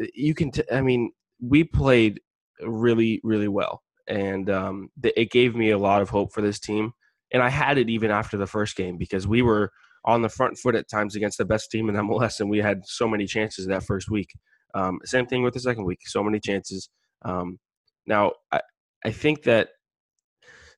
uh, 0.00 0.06
you 0.14 0.34
can, 0.34 0.50
t- 0.50 0.62
I 0.72 0.80
mean, 0.80 1.12
we 1.40 1.62
played 1.62 2.20
really, 2.60 3.20
really 3.22 3.46
well. 3.48 3.82
And 4.08 4.48
um, 4.50 4.88
th- 5.02 5.14
it 5.16 5.30
gave 5.30 5.54
me 5.54 5.70
a 5.70 5.78
lot 5.78 6.02
of 6.02 6.10
hope 6.10 6.32
for 6.32 6.40
this 6.40 6.58
team. 6.58 6.92
And 7.32 7.42
I 7.42 7.50
had 7.50 7.78
it 7.78 7.90
even 7.90 8.10
after 8.10 8.36
the 8.36 8.46
first 8.46 8.76
game 8.76 8.96
because 8.96 9.26
we 9.26 9.42
were 9.42 9.70
on 10.04 10.22
the 10.22 10.28
front 10.28 10.56
foot 10.56 10.74
at 10.74 10.88
times 10.88 11.14
against 11.14 11.38
the 11.38 11.44
best 11.44 11.70
team 11.70 11.88
in 11.88 11.94
MLS, 11.96 12.40
and 12.40 12.48
we 12.48 12.58
had 12.58 12.80
so 12.86 13.06
many 13.06 13.26
chances 13.26 13.66
that 13.66 13.82
first 13.84 14.10
week. 14.10 14.30
Um, 14.74 14.98
same 15.04 15.26
thing 15.26 15.42
with 15.42 15.54
the 15.54 15.60
second 15.60 15.84
week. 15.84 16.00
So 16.06 16.22
many 16.22 16.40
chances. 16.40 16.88
Um, 17.24 17.58
now, 18.06 18.32
I, 18.52 18.60
I 19.04 19.10
think 19.10 19.42
that 19.44 19.68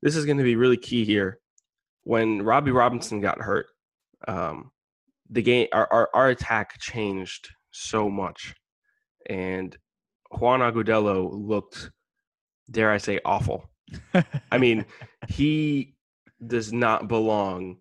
this 0.03 0.17
is 0.17 0.25
going 0.25 0.39
to 0.39 0.45
be 0.45 0.57
really 0.57 0.77
key 0.77 1.05
here. 1.05 1.39
When 2.03 2.43
Robbie 2.43 2.71
Robinson 2.71 3.21
got 3.21 3.41
hurt, 3.41 3.67
um, 4.27 4.71
the 5.29 5.43
game, 5.43 5.69
our, 5.73 5.89
our, 5.93 6.09
our 6.15 6.29
attack 6.29 6.79
changed 6.81 7.49
so 7.71 8.11
much. 8.11 8.55
And 9.29 9.77
Juan 10.31 10.61
Agudelo 10.61 11.31
looked, 11.33 11.91
dare 12.71 12.91
I 12.91 12.99
say, 12.99 13.21
awful. 13.25 13.71
I 14.51 14.59
mean, 14.59 14.85
he 15.29 15.95
does 16.47 16.73
not 16.73 17.09
belong 17.09 17.79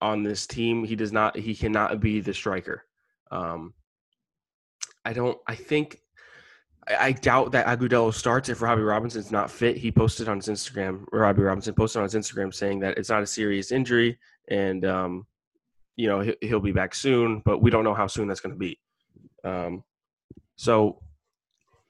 on 0.00 0.22
this 0.22 0.46
team. 0.46 0.84
He 0.84 0.96
does 0.96 1.12
not. 1.12 1.36
He 1.36 1.54
cannot 1.54 2.00
be 2.00 2.20
the 2.20 2.34
striker. 2.34 2.84
Um, 3.30 3.74
I 5.04 5.12
don't. 5.12 5.38
I 5.46 5.54
think. 5.54 6.00
I, 6.86 7.06
I 7.06 7.12
doubt 7.12 7.52
that 7.52 7.66
Agudelo 7.66 8.12
starts 8.12 8.48
if 8.48 8.60
Robbie 8.60 8.82
Robinson's 8.82 9.32
not 9.32 9.50
fit. 9.50 9.76
He 9.76 9.90
posted 9.90 10.28
on 10.28 10.36
his 10.36 10.48
Instagram. 10.48 11.06
Robbie 11.12 11.42
Robinson 11.42 11.74
posted 11.74 12.00
on 12.00 12.04
his 12.04 12.14
Instagram 12.14 12.52
saying 12.52 12.80
that 12.80 12.98
it's 12.98 13.08
not 13.08 13.22
a 13.22 13.26
serious 13.26 13.72
injury 13.72 14.18
and 14.48 14.84
um, 14.84 15.26
you 15.96 16.08
know 16.08 16.20
he, 16.20 16.36
he'll 16.42 16.60
be 16.60 16.72
back 16.72 16.94
soon, 16.94 17.40
but 17.44 17.62
we 17.62 17.70
don't 17.70 17.84
know 17.84 17.94
how 17.94 18.06
soon 18.06 18.28
that's 18.28 18.40
going 18.40 18.54
to 18.54 18.58
be. 18.58 18.78
Um, 19.44 19.84
so 20.56 21.00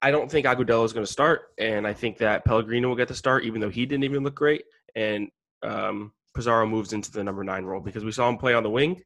I 0.05 0.11
don't 0.11 0.31
think 0.31 0.45
Agudelo 0.45 0.85
is 0.85 0.93
going 0.93 1.07
to 1.07 1.11
start, 1.11 1.55
and 1.57 1.87
I 1.87 1.95
think 1.95 2.19
that 2.19 2.45
Pellegrini 2.45 2.87
will 2.87 2.95
get 2.95 3.09
the 3.09 3.15
start, 3.15 3.45
even 3.45 3.59
though 3.59 3.71
he 3.71 3.87
didn't 3.87 4.05
even 4.05 4.23
look 4.23 4.35
great. 4.35 4.65
And 4.95 5.31
um, 5.63 6.13
Pizarro 6.37 6.67
moves 6.67 6.93
into 6.93 7.11
the 7.11 7.25
number 7.25 7.43
nine 7.43 7.65
role 7.65 7.81
because 7.81 8.05
we 8.05 8.13
saw 8.13 8.29
him 8.29 8.37
play 8.37 8.53
on 8.53 8.63
the 8.63 8.69
wing, 8.69 9.01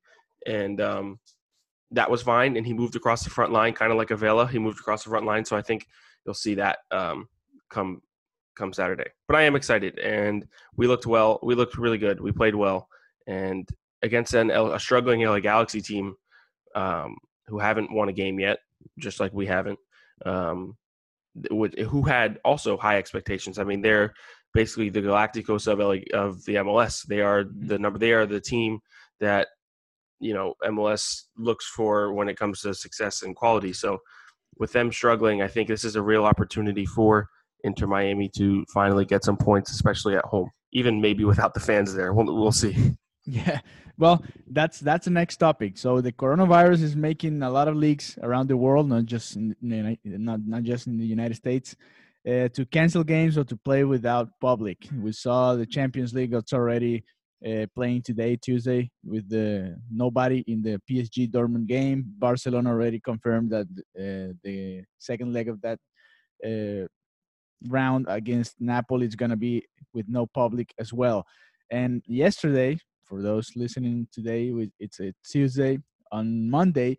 and 0.44 0.80
um, 0.80 1.20
that 1.92 2.10
was 2.10 2.22
fine. 2.22 2.56
And 2.56 2.66
he 2.66 2.72
moved 2.72 2.96
across 2.96 3.22
the 3.22 3.30
front 3.30 3.52
line, 3.52 3.74
kind 3.74 3.92
of 3.92 3.96
like 3.96 4.10
Avila. 4.10 4.48
He 4.48 4.58
moved 4.58 4.80
across 4.80 5.04
the 5.04 5.10
front 5.10 5.24
line, 5.24 5.44
so 5.44 5.56
I 5.56 5.62
think 5.62 5.86
you'll 6.26 6.34
see 6.34 6.56
that 6.56 6.80
um, 6.90 7.28
come 7.70 8.02
come 8.56 8.72
Saturday. 8.72 9.08
But 9.28 9.36
I 9.36 9.42
am 9.42 9.54
excited, 9.54 10.00
and 10.00 10.48
we 10.76 10.88
looked 10.88 11.06
well. 11.06 11.38
We 11.44 11.54
looked 11.54 11.78
really 11.78 11.98
good. 11.98 12.20
We 12.20 12.32
played 12.32 12.56
well, 12.56 12.88
and 13.28 13.68
against 14.02 14.34
an, 14.34 14.50
a 14.50 14.80
struggling 14.80 15.20
LA 15.20 15.38
Galaxy 15.38 15.80
team 15.80 16.16
um, 16.74 17.18
who 17.46 17.60
haven't 17.60 17.92
won 17.92 18.08
a 18.08 18.12
game 18.12 18.40
yet, 18.40 18.58
just 18.98 19.20
like 19.20 19.32
we 19.32 19.46
haven't. 19.46 19.78
Um, 20.26 20.76
who 21.50 22.02
had 22.02 22.38
also 22.44 22.76
high 22.76 22.98
expectations. 22.98 23.58
I 23.58 23.64
mean, 23.64 23.82
they're 23.82 24.14
basically 24.54 24.90
the 24.90 25.02
Galacticos 25.02 25.66
of 25.66 25.78
LA, 25.78 26.18
of 26.18 26.44
the 26.44 26.56
MLS. 26.56 27.06
They 27.06 27.20
are 27.20 27.44
the 27.44 27.50
mm-hmm. 27.50 27.82
number. 27.82 27.98
They 27.98 28.12
are 28.12 28.26
the 28.26 28.40
team 28.40 28.80
that 29.20 29.48
you 30.20 30.34
know 30.34 30.54
MLS 30.64 31.24
looks 31.36 31.66
for 31.66 32.12
when 32.12 32.28
it 32.28 32.38
comes 32.38 32.60
to 32.62 32.74
success 32.74 33.22
and 33.22 33.36
quality. 33.36 33.72
So, 33.72 33.98
with 34.58 34.72
them 34.72 34.92
struggling, 34.92 35.42
I 35.42 35.48
think 35.48 35.68
this 35.68 35.84
is 35.84 35.96
a 35.96 36.02
real 36.02 36.24
opportunity 36.24 36.86
for 36.86 37.28
Inter 37.64 37.86
Miami 37.86 38.30
to 38.36 38.64
finally 38.72 39.04
get 39.04 39.24
some 39.24 39.36
points, 39.36 39.70
especially 39.70 40.16
at 40.16 40.24
home. 40.24 40.50
Even 40.72 41.00
maybe 41.00 41.24
without 41.24 41.54
the 41.54 41.60
fans 41.60 41.94
there, 41.94 42.12
we'll, 42.12 42.34
we'll 42.34 42.52
see. 42.52 42.94
Yeah. 43.32 43.60
Well, 43.98 44.24
that's 44.46 44.78
that's 44.80 45.04
the 45.04 45.10
next 45.10 45.36
topic. 45.36 45.76
So 45.76 46.00
the 46.00 46.12
coronavirus 46.12 46.82
is 46.82 46.96
making 46.96 47.42
a 47.42 47.50
lot 47.50 47.68
of 47.68 47.76
leaks 47.76 48.16
around 48.22 48.48
the 48.48 48.56
world, 48.56 48.88
not 48.88 49.04
just 49.06 49.36
in 49.36 49.54
the, 49.60 49.98
not 50.04 50.40
not 50.46 50.62
just 50.62 50.86
in 50.86 50.96
the 50.98 51.04
United 51.06 51.34
States. 51.36 51.76
uh, 52.28 52.48
to 52.50 52.66
cancel 52.66 53.04
games 53.04 53.38
or 53.38 53.44
to 53.46 53.56
play 53.56 53.84
without 53.84 54.28
public. 54.42 54.78
We 55.06 55.12
saw 55.12 55.56
the 55.56 55.66
Champions 55.66 56.12
League 56.14 56.32
that's 56.32 56.52
already 56.52 57.04
uh, 57.48 57.66
playing 57.74 58.02
today, 58.02 58.36
Tuesday, 58.36 58.90
with 59.04 59.26
the 59.30 59.78
nobody 59.90 60.40
in 60.46 60.62
the 60.62 60.76
PSG 60.88 61.28
Dortmund 61.30 61.68
game. 61.68 62.04
Barcelona 62.18 62.70
already 62.70 63.00
confirmed 63.00 63.50
that 63.52 63.68
uh, 64.04 64.34
the 64.44 64.84
second 64.98 65.32
leg 65.32 65.48
of 65.48 65.62
that 65.62 65.80
uh, 66.48 66.86
round 67.68 68.06
against 68.08 68.56
Napoli 68.60 69.06
is 69.06 69.16
going 69.16 69.30
to 69.30 69.36
be 69.36 69.64
with 69.92 70.06
no 70.08 70.26
public 70.26 70.72
as 70.78 70.92
well. 70.92 71.26
And 71.70 72.02
yesterday, 72.06 72.78
for 73.08 73.22
those 73.22 73.50
listening 73.56 74.06
today, 74.12 74.52
it's 74.78 75.00
a 75.00 75.12
Tuesday. 75.24 75.78
On 76.12 76.48
Monday, 76.48 76.96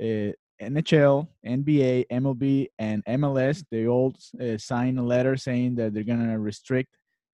uh, 0.00 0.32
NHL, 0.60 1.28
NBA, 1.46 2.06
MLB, 2.12 2.66
and 2.78 3.04
MLS, 3.06 3.64
they 3.70 3.86
all 3.86 4.14
uh, 4.40 4.58
signed 4.58 4.98
a 4.98 5.02
letter 5.02 5.36
saying 5.36 5.76
that 5.76 5.94
they're 5.94 6.04
to 6.04 6.38
restrict 6.38 6.90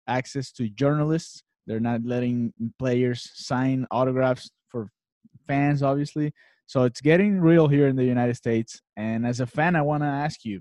access 0.06 0.50
to 0.52 0.68
journalists. 0.68 1.42
They're 1.66 1.80
not 1.80 2.00
letting 2.04 2.52
players 2.78 3.30
sign 3.34 3.86
autographs 3.90 4.50
for 4.68 4.90
fans, 5.46 5.82
obviously. 5.82 6.32
So 6.66 6.84
it's 6.84 7.00
getting 7.00 7.40
real 7.40 7.68
here 7.68 7.88
in 7.88 7.96
the 7.96 8.04
United 8.04 8.36
States. 8.36 8.80
And 8.96 9.26
as 9.26 9.40
a 9.40 9.46
fan, 9.46 9.76
I 9.76 9.82
want 9.82 10.02
to 10.02 10.06
ask 10.06 10.44
you: 10.44 10.60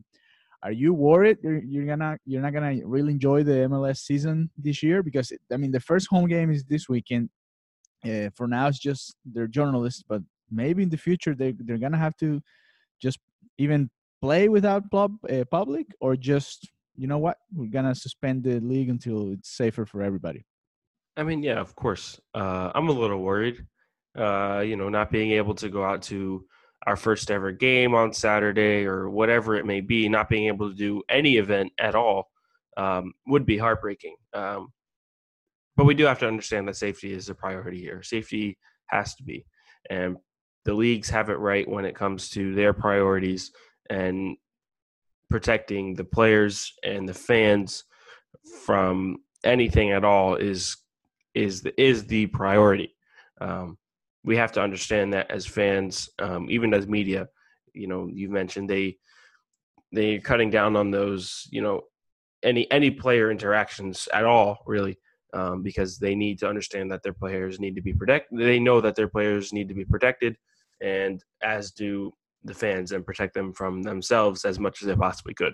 Are 0.63 0.71
you 0.71 0.93
worried 0.93 1.37
you're, 1.43 1.63
you're 1.63 1.85
gonna 1.85 2.17
you're 2.25 2.41
not 2.41 2.53
gonna 2.53 2.79
really 2.83 3.13
enjoy 3.13 3.43
the 3.43 3.67
MLS 3.69 3.97
season 3.99 4.49
this 4.57 4.83
year? 4.83 5.03
Because 5.03 5.31
I 5.53 5.57
mean, 5.57 5.71
the 5.71 5.79
first 5.79 6.07
home 6.09 6.27
game 6.27 6.51
is 6.51 6.63
this 6.65 6.89
weekend. 6.89 7.29
Uh, 8.05 8.29
for 8.35 8.47
now, 8.47 8.67
it's 8.67 8.79
just 8.79 9.15
they're 9.25 9.47
journalists, 9.47 10.03
but 10.07 10.21
maybe 10.51 10.83
in 10.83 10.89
the 10.89 10.97
future 10.97 11.35
they 11.35 11.53
they're 11.59 11.77
gonna 11.77 11.97
have 11.97 12.15
to 12.17 12.41
just 13.01 13.19
even 13.57 13.89
play 14.21 14.49
without 14.49 14.89
pub, 14.91 15.17
uh, 15.29 15.43
public 15.51 15.87
or 15.99 16.15
just 16.15 16.69
you 16.95 17.07
know 17.07 17.17
what? 17.17 17.37
We're 17.53 17.67
gonna 17.67 17.95
suspend 17.95 18.43
the 18.43 18.59
league 18.59 18.89
until 18.89 19.31
it's 19.33 19.49
safer 19.49 19.85
for 19.85 20.01
everybody. 20.01 20.45
I 21.17 21.23
mean 21.23 21.43
yeah 21.43 21.59
of 21.59 21.75
course. 21.75 22.19
Uh, 22.33 22.71
i'm 22.73 22.87
a 22.87 22.93
little 22.93 23.19
worried 23.19 23.65
uh, 24.17 24.59
you 24.65 24.75
know 24.75 24.89
not 24.89 25.11
being 25.11 25.31
able 25.31 25.55
to 25.55 25.69
go 25.69 25.83
out 25.83 26.01
to 26.03 26.45
our 26.87 26.95
first 26.95 27.29
ever 27.29 27.51
game 27.51 27.93
on 27.93 28.13
saturday 28.13 28.85
or 28.85 29.09
whatever 29.09 29.55
it 29.55 29.65
may 29.65 29.81
be 29.81 30.07
not 30.07 30.29
being 30.29 30.47
able 30.47 30.69
to 30.69 30.75
do 30.75 31.03
any 31.09 31.35
event 31.37 31.71
at 31.77 31.93
all 31.93 32.29
um, 32.79 33.13
would 33.27 33.45
be 33.45 33.57
heartbreaking. 33.57 34.15
Um, 34.33 34.71
but 35.79 35.85
we 35.85 35.93
do 35.93 36.05
have 36.05 36.19
to 36.19 36.27
understand 36.27 36.67
that 36.67 36.75
safety 36.75 37.13
is 37.13 37.29
a 37.29 37.35
priority 37.35 37.79
here 37.79 38.03
safety 38.03 38.57
has 38.87 39.15
to 39.15 39.23
be 39.23 39.45
and 39.89 40.17
the 40.65 40.73
leagues 40.73 41.09
have 41.09 41.29
it 41.29 41.39
right 41.39 41.67
when 41.67 41.85
it 41.85 41.95
comes 41.95 42.29
to 42.29 42.53
their 42.53 42.73
priorities 42.73 43.51
and 43.89 44.35
protecting 45.29 45.95
the 45.95 46.03
players 46.03 46.73
and 46.83 47.07
the 47.07 47.13
fans 47.13 47.85
from 48.65 49.17
anything 49.43 49.91
at 49.91 50.03
all 50.03 50.35
is 50.35 50.77
is 51.35 51.61
the, 51.61 51.81
is 51.81 52.05
the 52.05 52.25
priority. 52.27 52.95
Um, 53.39 53.77
we 54.23 54.35
have 54.35 54.51
to 54.53 54.61
understand 54.61 55.13
that 55.13 55.31
as 55.31 55.45
fans, 55.45 56.09
um, 56.19 56.47
even 56.49 56.73
as 56.73 56.87
media. 56.87 57.27
You 57.73 57.87
know, 57.87 58.09
you 58.11 58.29
mentioned 58.29 58.69
they 58.69 58.97
they're 59.91 60.19
cutting 60.19 60.49
down 60.49 60.75
on 60.75 60.91
those. 60.91 61.47
You 61.51 61.61
know, 61.61 61.81
any 62.43 62.69
any 62.71 62.91
player 62.91 63.31
interactions 63.31 64.09
at 64.13 64.25
all, 64.25 64.59
really, 64.65 64.97
um, 65.33 65.61
because 65.61 65.97
they 65.97 66.15
need 66.15 66.39
to 66.39 66.47
understand 66.47 66.91
that 66.91 67.03
their 67.03 67.13
players 67.13 67.59
need 67.59 67.75
to 67.75 67.81
be 67.81 67.93
protected. 67.93 68.39
They 68.39 68.59
know 68.59 68.81
that 68.81 68.95
their 68.95 69.07
players 69.07 69.53
need 69.53 69.67
to 69.69 69.73
be 69.73 69.85
protected, 69.85 70.35
and 70.81 71.23
as 71.43 71.71
do 71.71 72.11
the 72.43 72.53
fans, 72.53 72.91
and 72.91 73.05
protect 73.05 73.33
them 73.33 73.53
from 73.53 73.83
themselves 73.83 74.45
as 74.45 74.59
much 74.59 74.81
as 74.81 74.87
they 74.87 74.95
possibly 74.95 75.33
could. 75.33 75.53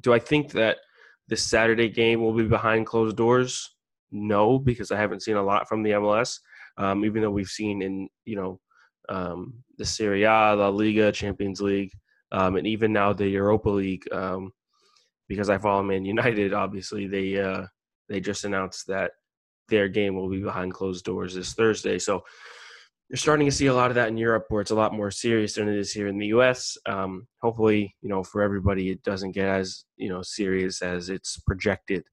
Do 0.00 0.12
I 0.12 0.18
think 0.18 0.52
that 0.52 0.78
this 1.28 1.44
Saturday 1.44 1.88
game 1.88 2.20
will 2.20 2.34
be 2.34 2.44
behind 2.44 2.86
closed 2.86 3.16
doors? 3.16 3.74
No, 4.10 4.58
because 4.58 4.90
I 4.90 4.98
haven't 4.98 5.22
seen 5.22 5.36
a 5.36 5.42
lot 5.42 5.68
from 5.68 5.82
the 5.82 5.92
MLS. 5.92 6.38
Um, 6.78 7.04
even 7.04 7.22
though 7.22 7.30
we've 7.30 7.48
seen 7.48 7.82
in 7.82 8.08
you 8.24 8.36
know 8.36 8.60
um, 9.08 9.54
the 9.78 9.84
Serie 9.84 10.24
A, 10.24 10.54
La 10.54 10.68
Liga, 10.68 11.12
Champions 11.12 11.60
League, 11.60 11.92
um, 12.32 12.56
and 12.56 12.66
even 12.66 12.92
now 12.92 13.12
the 13.12 13.28
Europa 13.28 13.68
League. 13.70 14.04
Um, 14.12 14.52
because 15.28 15.48
I 15.48 15.58
follow 15.58 15.82
Man 15.82 16.04
United, 16.04 16.52
obviously 16.64 17.06
they 17.06 17.40
uh, 17.40 17.66
they 18.12 18.20
just 18.20 18.44
announced 18.44 18.86
that 18.88 19.12
their 19.68 19.88
game 19.88 20.14
will 20.14 20.28
be 20.28 20.42
behind 20.42 20.74
closed 20.74 21.04
doors 21.04 21.34
this 21.34 21.54
Thursday. 21.54 21.98
So 21.98 22.22
you're 23.08 23.16
starting 23.16 23.46
to 23.46 23.52
see 23.52 23.66
a 23.66 23.74
lot 23.74 23.90
of 23.90 23.94
that 23.96 24.08
in 24.08 24.16
Europe, 24.16 24.46
where 24.48 24.60
it's 24.60 24.70
a 24.70 24.76
lot 24.76 24.94
more 24.94 25.10
serious 25.10 25.54
than 25.54 25.68
it 25.68 25.76
is 25.76 25.92
here 25.92 26.08
in 26.08 26.18
the 26.18 26.28
U.S. 26.28 26.76
Um, 26.86 27.26
hopefully, 27.42 27.94
you 28.00 28.08
know, 28.08 28.22
for 28.22 28.42
everybody, 28.42 28.90
it 28.90 29.02
doesn't 29.02 29.32
get 29.32 29.48
as 29.48 29.84
you 29.96 30.08
know 30.08 30.22
serious 30.22 30.82
as 30.82 31.10
it's 31.10 31.38
projected, 31.46 32.04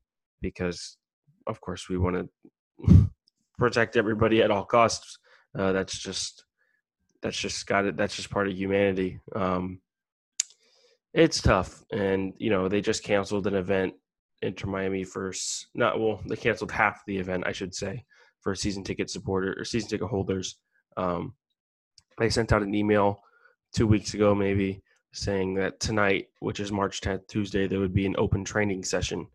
because 0.41 0.98
of 1.48 1.62
course 1.62 1.89
we 1.89 1.98
want 1.98 2.29
to 2.88 3.10
protect 3.58 3.96
everybody 3.96 4.41
at 4.41 4.51
all 4.51 4.65
costs. 4.65 5.18
Uh, 5.58 5.72
that's 5.72 5.98
just 5.98 6.44
that's 7.22 7.38
just 7.38 7.65
got 7.65 7.86
it. 7.86 7.96
That's 7.96 8.15
just 8.15 8.29
part 8.29 8.48
of 8.48 8.53
humanity. 8.53 9.20
Um, 9.36 9.79
it's 11.13 11.41
tough, 11.41 11.82
and 11.91 12.34
you 12.38 12.50
know 12.50 12.68
they 12.68 12.82
just 12.82 13.03
canceled 13.03 13.48
an 13.48 13.56
event 13.56 13.94
Inter 14.41 14.67
Miami 14.67 15.03
first. 15.03 15.67
Not 15.75 16.00
well, 16.00 16.22
they 16.27 16.36
canceled 16.36 16.72
half 16.72 17.01
the 17.05 17.17
event, 17.17 17.43
I 17.46 17.51
should 17.51 17.74
say, 17.74 18.05
for 18.41 18.55
season 18.55 18.84
ticket 18.84 19.10
supporter 19.10 19.55
or 19.58 19.65
season 19.65 19.89
ticket 19.89 20.08
holders. 20.08 20.58
Um, 20.98 21.34
they 22.17 22.29
sent 22.29 22.51
out 22.51 22.63
an 22.63 22.75
email 22.75 23.22
two 23.74 23.88
weeks 23.88 24.13
ago, 24.13 24.36
maybe, 24.36 24.81
saying 25.13 25.55
that 25.55 25.79
tonight, 25.79 26.27
which 26.39 26.60
is 26.60 26.72
March 26.72 27.01
10th, 27.01 27.27
Tuesday, 27.27 27.67
there 27.67 27.79
would 27.79 27.93
be 27.93 28.05
an 28.05 28.15
open 28.17 28.43
training 28.43 28.84
session 28.84 29.25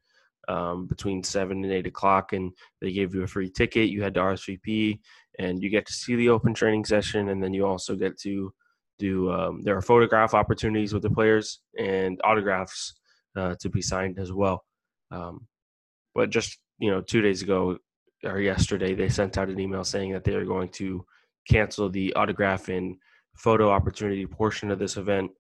um, 0.49 0.87
between 0.87 1.23
7 1.23 1.65
and 1.65 1.73
8 1.73 1.87
o'clock. 1.87 2.33
And 2.33 2.53
they 2.81 2.93
gave 2.93 3.15
you 3.15 3.23
a 3.23 3.27
free 3.27 3.51
ticket. 3.51 3.89
You 3.89 4.03
had 4.03 4.15
to 4.15 4.21
RSVP, 4.21 5.01
and 5.39 5.63
you 5.63 5.71
get 5.71 5.87
to 5.87 5.93
see 5.93 6.15
the 6.17 6.29
open 6.29 6.55
training 6.55 6.85
session. 6.85 7.31
And 7.31 7.43
then 7.43 7.55
you 7.55 7.67
also 7.67 7.97
get 7.97 8.19
to 8.21 8.53
do, 8.99 9.31
um, 9.33 9.63
there 9.63 9.77
are 9.77 9.83
photograph 9.83 10.35
opportunities 10.35 10.93
with 10.93 11.03
the 11.03 11.11
players 11.11 11.61
and 11.79 12.21
autographs 12.23 12.95
uh, 13.37 13.55
to 13.61 13.69
be 13.69 13.83
signed 13.83 14.19
as 14.19 14.33
well. 14.33 14.65
Um, 15.15 15.47
but 16.15 16.31
just, 16.31 16.59
you 16.79 16.91
know, 16.91 17.01
two 17.01 17.21
days 17.21 17.43
ago 17.43 17.79
or 18.25 18.41
yesterday, 18.41 18.95
they 18.95 19.09
sent 19.09 19.39
out 19.39 19.49
an 19.49 19.61
email 19.61 19.85
saying 19.85 20.13
that 20.13 20.25
they 20.25 20.35
are 20.35 20.45
going 20.45 20.69
to 20.71 21.05
cancel 21.49 21.89
the 21.89 22.13
autograph 22.15 22.69
and 22.69 22.97
photo 23.37 23.71
opportunity 23.71 24.27
portion 24.27 24.71
of 24.71 24.79
this 24.79 24.97
event. 24.97 25.31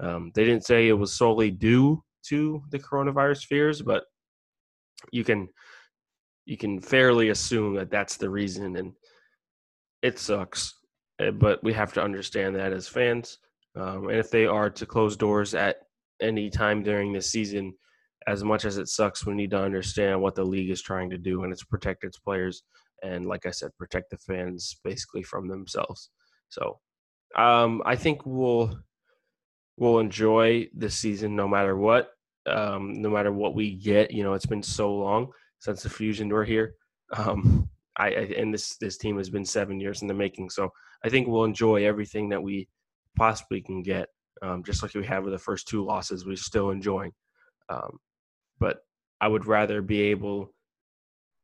Um, 0.00 0.32
they 0.34 0.44
didn't 0.44 0.64
say 0.64 0.88
it 0.88 0.92
was 0.92 1.16
solely 1.16 1.50
due 1.50 2.02
to 2.28 2.62
the 2.70 2.78
coronavirus 2.78 3.44
fears, 3.44 3.82
but 3.82 4.04
you 5.12 5.24
can 5.24 5.48
you 6.46 6.56
can 6.56 6.80
fairly 6.80 7.30
assume 7.30 7.74
that 7.74 7.90
that's 7.90 8.16
the 8.16 8.28
reason, 8.28 8.76
and 8.76 8.92
it 10.02 10.18
sucks. 10.18 10.74
Eh, 11.20 11.30
but 11.30 11.62
we 11.62 11.72
have 11.72 11.92
to 11.94 12.02
understand 12.02 12.56
that 12.56 12.72
as 12.72 12.88
fans, 12.88 13.38
um, 13.76 14.08
and 14.08 14.18
if 14.18 14.30
they 14.30 14.46
are 14.46 14.68
to 14.70 14.86
close 14.86 15.16
doors 15.16 15.54
at 15.54 15.76
any 16.20 16.50
time 16.50 16.82
during 16.82 17.12
this 17.12 17.30
season, 17.30 17.74
as 18.26 18.42
much 18.42 18.64
as 18.64 18.78
it 18.78 18.88
sucks, 18.88 19.26
we 19.26 19.34
need 19.34 19.50
to 19.50 19.62
understand 19.62 20.20
what 20.20 20.34
the 20.34 20.44
league 20.44 20.70
is 20.70 20.82
trying 20.82 21.10
to 21.10 21.18
do, 21.18 21.44
and 21.44 21.52
it's 21.52 21.64
protect 21.64 22.04
its 22.04 22.18
players 22.18 22.62
and 23.04 23.26
like 23.26 23.46
I 23.46 23.50
said, 23.50 23.76
protect 23.78 24.10
the 24.10 24.18
fans 24.18 24.76
basically 24.82 25.22
from 25.22 25.46
themselves. 25.46 26.10
So 26.48 26.78
um, 27.36 27.82
I 27.84 27.96
think 27.96 28.22
we'll 28.24 28.78
we'll 29.76 29.98
enjoy 29.98 30.68
this 30.74 30.96
season 30.96 31.36
no 31.36 31.46
matter 31.46 31.76
what, 31.76 32.10
um, 32.46 33.00
no 33.00 33.10
matter 33.10 33.32
what 33.32 33.54
we 33.54 33.74
get. 33.74 34.10
You 34.10 34.24
know, 34.24 34.32
it's 34.32 34.46
been 34.46 34.62
so 34.62 34.94
long 34.94 35.32
since 35.58 35.82
the 35.82 35.90
Fusion 35.90 36.28
were 36.28 36.44
here. 36.44 36.74
Um, 37.16 37.68
I, 37.96 38.06
I 38.06 38.34
and 38.38 38.52
this 38.52 38.76
this 38.78 38.96
team 38.96 39.18
has 39.18 39.30
been 39.30 39.44
seven 39.44 39.78
years 39.80 40.02
in 40.02 40.08
the 40.08 40.14
making. 40.14 40.50
So 40.50 40.70
I 41.04 41.08
think 41.08 41.28
we'll 41.28 41.44
enjoy 41.44 41.84
everything 41.84 42.28
that 42.30 42.42
we 42.42 42.68
possibly 43.16 43.60
can 43.60 43.82
get. 43.82 44.08
Um, 44.42 44.64
just 44.64 44.82
like 44.82 44.94
we 44.94 45.06
have 45.06 45.24
with 45.24 45.32
the 45.32 45.38
first 45.38 45.68
two 45.68 45.84
losses, 45.84 46.26
we're 46.26 46.36
still 46.36 46.70
enjoying. 46.70 47.12
Um, 47.68 47.98
but 48.58 48.78
I 49.20 49.28
would 49.28 49.46
rather 49.46 49.82
be 49.82 50.00
able 50.02 50.52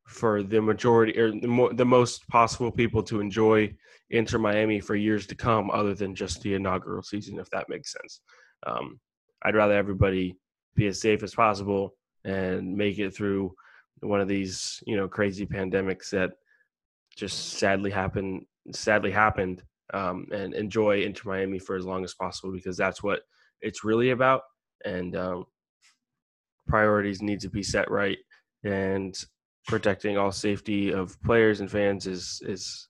for 0.07 0.43
the 0.43 0.61
majority 0.61 1.17
or 1.17 1.31
the, 1.31 1.47
mo- 1.47 1.73
the 1.73 1.85
most 1.85 2.27
possible 2.27 2.71
people 2.71 3.01
to 3.03 3.21
enjoy 3.21 3.73
Inter 4.09 4.37
Miami 4.37 4.79
for 4.79 4.95
years 4.95 5.25
to 5.27 5.35
come, 5.35 5.71
other 5.71 5.93
than 5.93 6.15
just 6.15 6.41
the 6.41 6.53
inaugural 6.53 7.01
season, 7.01 7.39
if 7.39 7.49
that 7.51 7.69
makes 7.69 7.93
sense. 7.93 8.21
Um, 8.67 8.99
I'd 9.43 9.55
rather 9.55 9.75
everybody 9.75 10.35
be 10.75 10.87
as 10.87 10.99
safe 10.99 11.23
as 11.23 11.33
possible 11.33 11.95
and 12.25 12.75
make 12.75 12.99
it 12.99 13.15
through 13.15 13.53
one 14.01 14.19
of 14.19 14.27
these, 14.27 14.83
you 14.85 14.97
know, 14.97 15.07
crazy 15.07 15.45
pandemics 15.45 16.09
that 16.09 16.31
just 17.15 17.53
sadly 17.57 17.91
happened. 17.91 18.45
Sadly 18.73 19.11
happened, 19.11 19.63
um, 19.93 20.27
and 20.31 20.53
enjoy 20.53 21.01
Inter 21.01 21.29
Miami 21.29 21.57
for 21.57 21.75
as 21.75 21.85
long 21.85 22.03
as 22.03 22.13
possible 22.13 22.51
because 22.51 22.77
that's 22.77 23.01
what 23.01 23.21
it's 23.61 23.83
really 23.83 24.11
about. 24.11 24.41
And 24.85 25.15
um, 25.15 25.45
priorities 26.67 27.21
need 27.21 27.39
to 27.41 27.49
be 27.49 27.63
set 27.63 27.89
right. 27.89 28.17
And 28.63 29.15
protecting 29.67 30.17
all 30.17 30.31
safety 30.31 30.91
of 30.91 31.21
players 31.23 31.59
and 31.59 31.69
fans 31.69 32.07
is 32.07 32.41
is 32.45 32.87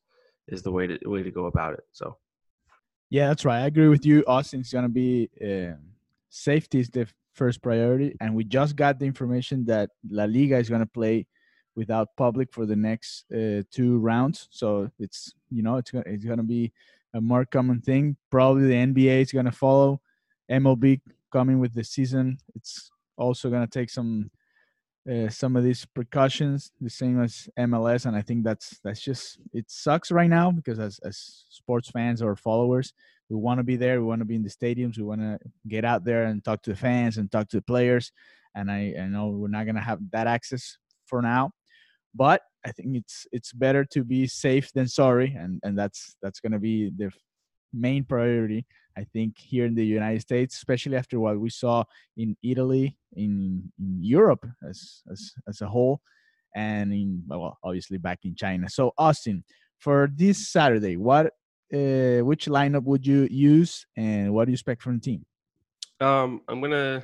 is 0.48 0.62
the 0.62 0.72
way 0.72 0.88
to 0.88 0.98
way 1.06 1.24
to 1.24 1.32
go 1.32 1.46
about 1.46 1.74
it. 1.74 1.84
So, 1.92 2.18
yeah, 3.10 3.28
that's 3.28 3.46
right. 3.46 3.64
I 3.64 3.68
agree 3.68 3.88
with 3.88 4.06
you. 4.06 4.24
Austin's 4.28 4.72
gonna 4.72 4.90
be 4.90 5.30
uh, 5.42 5.76
safety 6.30 6.80
is 6.80 6.90
the 6.90 7.08
first 7.34 7.62
priority. 7.62 8.16
And 8.20 8.36
we 8.36 8.44
just 8.44 8.76
got 8.76 9.00
the 9.00 9.06
information 9.06 9.66
that 9.66 9.92
La 10.10 10.26
Liga 10.26 10.58
is 10.58 10.70
going 10.70 10.82
to 10.82 10.88
play 10.88 11.28
without 11.76 12.16
public 12.18 12.54
for 12.54 12.66
the 12.66 12.76
next 12.76 13.32
uh, 13.32 13.64
two 13.72 13.98
rounds. 14.00 14.48
So 14.52 14.90
it's 15.00 15.34
you 15.50 15.64
know 15.64 15.78
it's 15.78 15.92
gonna 15.92 16.04
it's 16.08 16.26
gonna 16.26 16.44
be 16.44 16.74
a 17.14 17.22
more 17.22 17.46
common 17.46 17.82
thing. 17.82 18.18
Probably 18.30 18.68
the 18.68 18.74
NBA 18.74 19.22
is 19.22 19.32
gonna 19.32 19.52
follow. 19.52 20.02
MLB 20.50 21.00
coming 21.32 21.60
with 21.60 21.74
the 21.74 21.84
season. 21.84 22.38
It's 22.56 22.92
also 23.22 23.50
gonna 23.50 23.68
take 23.68 23.90
some 23.90 24.32
uh, 25.12 25.30
some 25.30 25.56
of 25.56 25.64
these 25.64 25.86
precautions, 25.86 26.72
the 26.80 26.90
same 26.90 27.22
as 27.22 27.50
MLS, 27.58 28.06
and 28.06 28.16
I 28.16 28.22
think 28.22 28.44
that's 28.44 28.80
that's 28.84 29.02
just 29.02 29.40
it 29.54 29.66
sucks 29.70 30.12
right 30.12 30.30
now 30.30 30.52
because 30.52 30.80
as 30.80 31.00
as 31.04 31.46
sports 31.50 31.90
fans 31.90 32.22
or 32.22 32.36
followers, 32.36 32.94
we 33.30 33.38
want 33.38 33.60
to 33.60 33.64
be 33.64 33.78
there, 33.78 34.00
we 34.00 34.08
want 34.08 34.22
to 34.22 34.26
be 34.26 34.36
in 34.36 34.44
the 34.44 34.50
stadiums, 34.50 34.98
we 34.98 35.04
want 35.04 35.22
to 35.22 35.40
get 35.68 35.86
out 35.86 36.04
there 36.04 36.26
and 36.26 36.44
talk 36.44 36.62
to 36.64 36.72
the 36.72 36.76
fans 36.76 37.18
and 37.18 37.32
talk 37.32 37.48
to 37.50 37.58
the 37.58 37.64
players, 37.64 38.12
and 38.56 38.70
I, 38.70 38.94
I 39.00 39.08
know 39.08 39.30
we're 39.30 39.48
not 39.48 39.66
gonna 39.66 39.82
have 39.82 40.00
that 40.12 40.28
access 40.28 40.78
for 41.08 41.22
now, 41.22 41.52
but 42.14 42.42
I 42.66 42.72
think 42.72 42.98
it's 42.98 43.26
it's 43.32 43.54
better 43.54 43.84
to 43.86 44.04
be 44.04 44.28
safe 44.28 44.72
than 44.74 44.88
sorry, 44.88 45.34
and 45.38 45.60
and 45.64 45.78
that's 45.78 46.16
that's 46.22 46.40
gonna 46.40 46.60
be 46.60 46.92
the 46.96 47.12
main 47.74 48.04
priority. 48.04 48.66
I 48.98 49.06
think 49.06 49.38
here 49.38 49.66
in 49.66 49.76
the 49.76 49.86
United 49.86 50.22
States, 50.22 50.56
especially 50.56 50.98
after 50.98 51.20
what 51.20 51.40
we 51.40 51.50
saw 51.50 51.84
in 52.18 52.36
Italy, 52.44 52.98
in, 53.16 53.72
in 53.80 53.98
Europe 54.02 54.46
as, 54.68 55.02
as 55.10 55.34
as 55.48 55.62
a 55.62 55.68
whole, 55.68 56.02
and 56.56 56.92
in 56.94 57.24
well, 57.28 57.58
obviously 57.64 57.98
back 57.98 58.20
in 58.26 58.36
China. 58.36 58.70
So 58.70 58.94
Austin, 58.98 59.44
for 59.80 60.10
this 60.14 60.50
Saturday, 60.50 60.98
what 60.98 61.28
uh, 61.74 62.20
which 62.24 62.48
lineup 62.48 62.84
would 62.84 63.08
you 63.08 63.28
use, 63.32 63.86
and 63.96 64.34
what 64.34 64.46
do 64.46 64.52
you 64.52 64.56
expect 64.56 64.82
from 64.82 64.96
the 64.96 65.02
team? 65.02 65.26
Um, 66.02 66.42
I'm 66.48 66.60
gonna 66.60 67.02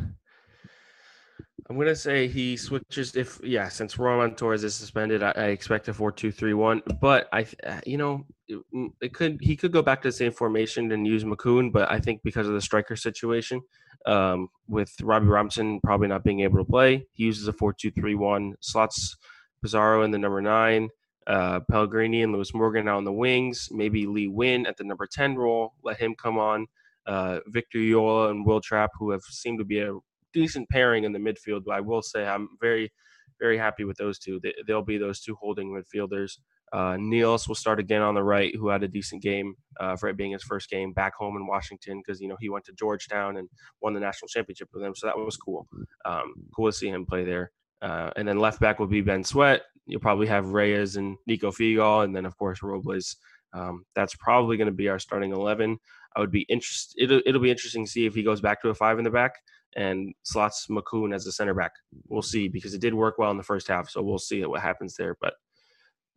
I'm 1.69 1.77
gonna 1.77 1.95
say 1.95 2.27
he 2.27 2.55
switches 2.55 3.15
if 3.15 3.39
yeah, 3.43 3.67
since 3.67 3.99
Roman 3.99 4.35
Torres 4.35 4.63
is 4.63 4.73
suspended, 4.73 5.21
I, 5.21 5.33
I 5.35 5.43
expect 5.47 5.89
a 5.89 5.93
four-two-three-one. 5.93 6.81
But 7.01 7.27
I, 7.33 7.45
uh, 7.65 7.81
you 7.85 7.97
know, 7.97 8.25
it, 8.47 8.59
mm, 8.73 8.93
it, 9.01 9.13
could 9.13 9.37
he 9.41 9.57
could 9.57 9.73
go 9.73 9.81
back 9.81 10.01
to 10.03 10.07
the 10.07 10.13
same 10.13 10.31
formation 10.31 10.91
and 10.93 11.05
use 11.05 11.25
Makoun, 11.25 11.73
but 11.73 11.91
I 11.91 11.99
think 11.99 12.21
because 12.23 12.47
of 12.47 12.53
the 12.53 12.61
striker 12.61 12.95
situation, 12.95 13.61
um, 14.05 14.47
with 14.69 14.93
Robbie 15.01 15.25
Robinson 15.25 15.81
probably 15.83 16.07
not 16.07 16.23
being 16.23 16.39
able 16.39 16.57
to 16.57 16.63
play, 16.63 17.05
he 17.11 17.25
uses 17.25 17.49
a 17.49 17.53
four-two-three-one. 17.53 18.55
Slots 18.61 19.17
Pizarro 19.61 20.03
in 20.03 20.11
the 20.11 20.17
number 20.17 20.41
nine, 20.41 20.87
uh, 21.27 21.59
Pellegrini 21.69 22.23
and 22.23 22.31
Lewis 22.31 22.53
Morgan 22.53 22.87
out 22.87 22.97
on 22.97 23.03
the 23.03 23.11
wings. 23.11 23.67
Maybe 23.71 24.05
Lee 24.05 24.29
Nguyen 24.29 24.65
at 24.67 24.77
the 24.77 24.85
number 24.85 25.05
ten 25.05 25.35
role. 25.35 25.73
Let 25.83 25.97
him 25.97 26.15
come 26.15 26.37
on. 26.37 26.67
Uh, 27.05 27.39
Victor 27.47 27.79
Ulloa 27.79 28.31
and 28.31 28.45
Wil 28.45 28.61
Trapp, 28.61 28.91
who 28.99 29.11
have 29.11 29.21
seemed 29.21 29.59
to 29.59 29.65
be 29.65 29.79
a 29.79 29.93
decent 30.37 30.69
pairing 30.69 31.03
in 31.03 31.11
the 31.11 31.19
midfield. 31.19 31.63
But 31.65 31.75
I 31.75 31.81
will 31.81 32.01
say 32.01 32.25
I'm 32.25 32.49
very, 32.61 32.91
very 33.39 33.57
happy 33.57 33.83
with 33.83 33.97
those 33.97 34.19
two. 34.19 34.39
They, 34.41 34.53
will 34.67 34.83
be 34.83 34.97
those 34.97 35.21
two 35.21 35.35
holding 35.35 35.69
midfielders. 35.69 36.37
Uh, 36.73 36.97
Nealis 36.97 37.47
will 37.47 37.55
start 37.55 37.79
again 37.79 38.01
on 38.01 38.13
the 38.13 38.23
right, 38.23 38.53
who 38.55 38.67
had 38.67 38.83
a 38.83 38.87
decent 38.87 39.21
game 39.21 39.55
uh, 39.79 39.95
for 39.95 40.09
it 40.09 40.17
being 40.17 40.31
his 40.31 40.43
first 40.43 40.69
game 40.69 40.91
back 40.91 41.15
home 41.15 41.37
in 41.37 41.47
Washington 41.47 42.01
because 42.05 42.19
you 42.19 42.27
know 42.27 42.35
he 42.39 42.49
went 42.49 42.65
to 42.65 42.73
Georgetown 42.73 43.37
and 43.37 43.47
won 43.81 43.93
the 43.93 43.99
national 43.99 44.27
championship 44.27 44.69
with 44.73 44.83
them, 44.83 44.93
so 44.93 45.07
that 45.07 45.17
was 45.17 45.37
cool. 45.37 45.65
Um, 46.05 46.33
cool 46.55 46.67
to 46.67 46.73
see 46.73 46.89
him 46.89 47.05
play 47.05 47.23
there. 47.23 47.51
Uh, 47.81 48.11
and 48.15 48.27
then 48.27 48.39
left 48.39 48.59
back 48.59 48.79
will 48.79 48.87
be 48.87 49.01
Ben 49.01 49.23
Sweat. 49.23 49.61
You'll 49.85 50.01
probably 50.01 50.27
have 50.27 50.49
Reyes 50.49 50.97
and 50.97 51.15
Nico 51.25 51.51
Figal, 51.51 52.03
and 52.03 52.15
then 52.15 52.25
of 52.25 52.37
course 52.37 52.61
Robles. 52.61 53.15
Um, 53.53 53.85
that's 53.95 54.15
probably 54.15 54.57
going 54.57 54.67
to 54.67 54.73
be 54.73 54.89
our 54.89 54.99
starting 54.99 55.31
eleven. 55.31 55.77
I 56.17 56.19
would 56.19 56.31
be 56.31 56.45
interested. 56.49 57.01
It'll, 57.01 57.21
it'll 57.27 57.41
be 57.41 57.51
interesting 57.51 57.85
to 57.85 57.91
see 57.91 58.07
if 58.07 58.15
he 58.15 58.23
goes 58.23 58.41
back 58.41 58.61
to 58.63 58.69
a 58.69 58.73
five 58.73 58.97
in 58.97 59.03
the 59.03 59.11
back 59.11 59.33
and 59.75 60.15
slots 60.23 60.65
Makoun 60.67 61.13
as 61.13 61.27
a 61.27 61.31
center 61.31 61.53
back. 61.53 61.71
We'll 62.07 62.23
see 62.23 62.47
because 62.47 62.73
it 62.73 62.81
did 62.81 62.95
work 62.95 63.19
well 63.19 63.29
in 63.29 63.37
the 63.37 63.43
first 63.43 63.67
half, 63.67 63.87
so 63.87 64.01
we'll 64.01 64.17
see 64.17 64.43
what 64.43 64.61
happens 64.61 64.95
there. 64.95 65.15
But 65.21 65.35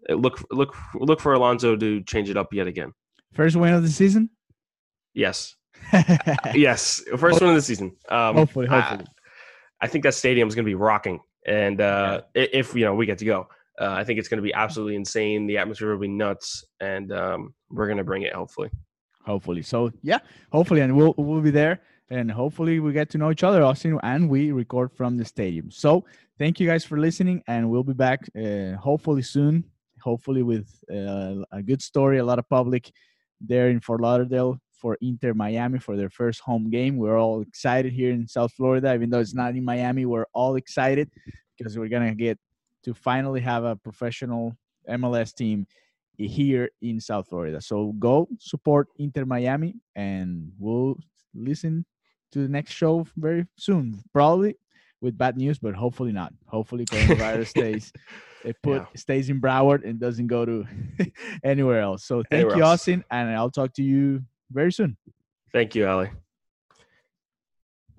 uh, 0.09 0.15
look, 0.15 0.43
look, 0.51 0.75
look 0.95 1.21
for 1.21 1.35
Alonso 1.35 1.77
to 1.77 2.03
change 2.05 2.31
it 2.31 2.39
up 2.39 2.55
yet 2.55 2.67
again. 2.67 2.93
First 3.35 3.57
win 3.57 3.75
of 3.75 3.83
the 3.83 3.91
season. 3.91 4.31
Yes. 5.13 5.55
yes, 6.55 7.03
first 7.19 7.41
win 7.43 7.51
of 7.51 7.57
the 7.57 7.63
season. 7.63 7.95
Um, 8.09 8.37
hopefully, 8.37 8.67
hopefully. 8.67 9.05
I, 9.81 9.85
I 9.85 9.89
think 9.89 10.05
that 10.05 10.15
stadium 10.15 10.49
is 10.49 10.55
going 10.55 10.65
to 10.65 10.71
be 10.71 10.75
rocking, 10.75 11.21
and 11.47 11.81
uh, 11.81 12.23
yeah. 12.35 12.47
if 12.53 12.75
you 12.75 12.85
know 12.85 12.95
we 12.95 13.07
get 13.07 13.19
to 13.19 13.25
go, 13.25 13.49
uh, 13.81 13.93
I 13.93 14.05
think 14.05 14.19
it's 14.19 14.29
going 14.29 14.39
to 14.39 14.43
be 14.43 14.53
absolutely 14.53 14.97
insane. 14.97 15.47
The 15.47 15.59
atmosphere 15.59 15.93
will 15.93 16.01
be 16.01 16.09
nuts, 16.09 16.65
and 16.81 17.13
um, 17.13 17.55
we're 17.71 17.87
going 17.87 17.99
to 17.99 18.05
bring 18.05 18.23
it. 18.23 18.33
Hopefully. 18.33 18.71
Hopefully. 19.25 19.63
So 19.63 19.93
yeah, 20.03 20.19
hopefully, 20.53 20.81
and 20.81 20.97
we'll 20.97 21.15
we'll 21.17 21.41
be 21.41 21.51
there 21.51 21.81
and 22.11 22.31
hopefully 22.31 22.81
we 22.81 22.93
get 22.93 23.09
to 23.11 23.19
know 23.19 23.31
each 23.31 23.45
other, 23.45 23.63
Austin, 23.63 23.99
and 24.03 24.29
we 24.29 24.51
record 24.51 24.93
from 24.93 25.17
the 25.17 25.25
stadium. 25.25 25.71
So 25.71 26.05
thank 26.39 26.59
you 26.59 26.67
guys 26.67 26.85
for 26.85 26.99
listening, 26.99 27.43
and 27.47 27.71
we'll 27.71 27.85
be 27.85 27.93
back 27.93 28.29
uh, 28.37 28.73
hopefully 28.77 29.23
soon. 29.23 29.65
Hopefully 30.03 30.43
with 30.43 30.69
uh, 30.91 31.45
a 31.53 31.63
good 31.63 31.81
story, 31.81 32.19
a 32.19 32.25
lot 32.25 32.39
of 32.39 32.49
public 32.49 32.91
there 33.41 33.69
in 33.69 33.81
Fort 33.81 34.01
Lauderdale 34.01 34.59
for 34.73 34.97
Inter 35.01 35.35
Miami 35.35 35.79
for 35.79 35.97
their 35.97 36.11
first 36.11 36.41
home 36.41 36.71
game. 36.71 36.97
We're 36.97 37.19
all 37.19 37.43
excited 37.43 37.93
here 37.93 38.11
in 38.11 38.27
South 38.27 38.53
Florida, 38.53 38.95
even 38.95 39.11
though 39.11 39.21
it's 39.21 39.35
not 39.35 39.55
in 39.55 39.65
Miami. 39.65 40.07
We're 40.07 40.27
all 40.33 40.57
excited 40.57 41.11
because 41.57 41.79
we're 41.79 41.89
gonna 41.89 42.15
get 42.15 42.39
to 42.85 42.95
finally 42.95 43.41
have 43.41 43.65
a 43.65 43.77
professional 43.77 44.57
MLS 44.89 45.35
team 45.35 45.67
here 46.17 46.71
in 46.83 47.01
South 47.01 47.29
Florida. 47.29 47.61
So 47.61 47.93
go 47.99 48.29
support 48.39 48.89
Inter 48.99 49.25
Miami, 49.25 49.77
and 49.97 50.53
we'll 50.59 50.97
listen 51.35 51.85
to 52.33 52.41
the 52.41 52.49
next 52.49 52.73
show 52.73 53.07
very 53.17 53.47
soon. 53.57 54.03
Probably 54.13 54.57
with 55.01 55.17
bad 55.17 55.37
news, 55.37 55.59
but 55.59 55.75
hopefully 55.75 56.13
not. 56.13 56.33
Hopefully 56.47 56.85
coronavirus 56.85 57.49
stays 57.57 57.93
it 58.45 58.57
put 58.63 58.83
yeah. 58.83 58.87
stays 58.97 59.31
in 59.31 59.41
Broward 59.41 59.85
and 59.85 59.99
doesn't 59.99 60.27
go 60.27 60.45
to 60.45 60.65
anywhere 61.45 61.81
else. 61.81 62.05
So 62.05 62.23
thank 62.31 62.41
anywhere 62.41 62.57
you, 62.57 62.63
else. 62.63 62.81
Austin, 62.81 63.05
and 63.11 63.31
I'll 63.31 63.51
talk 63.51 63.75
to 63.75 63.83
you 63.83 64.23
very 64.51 64.73
soon. 64.73 64.97
Thank 65.53 65.75
you, 65.75 65.87
Ali. 65.87 66.11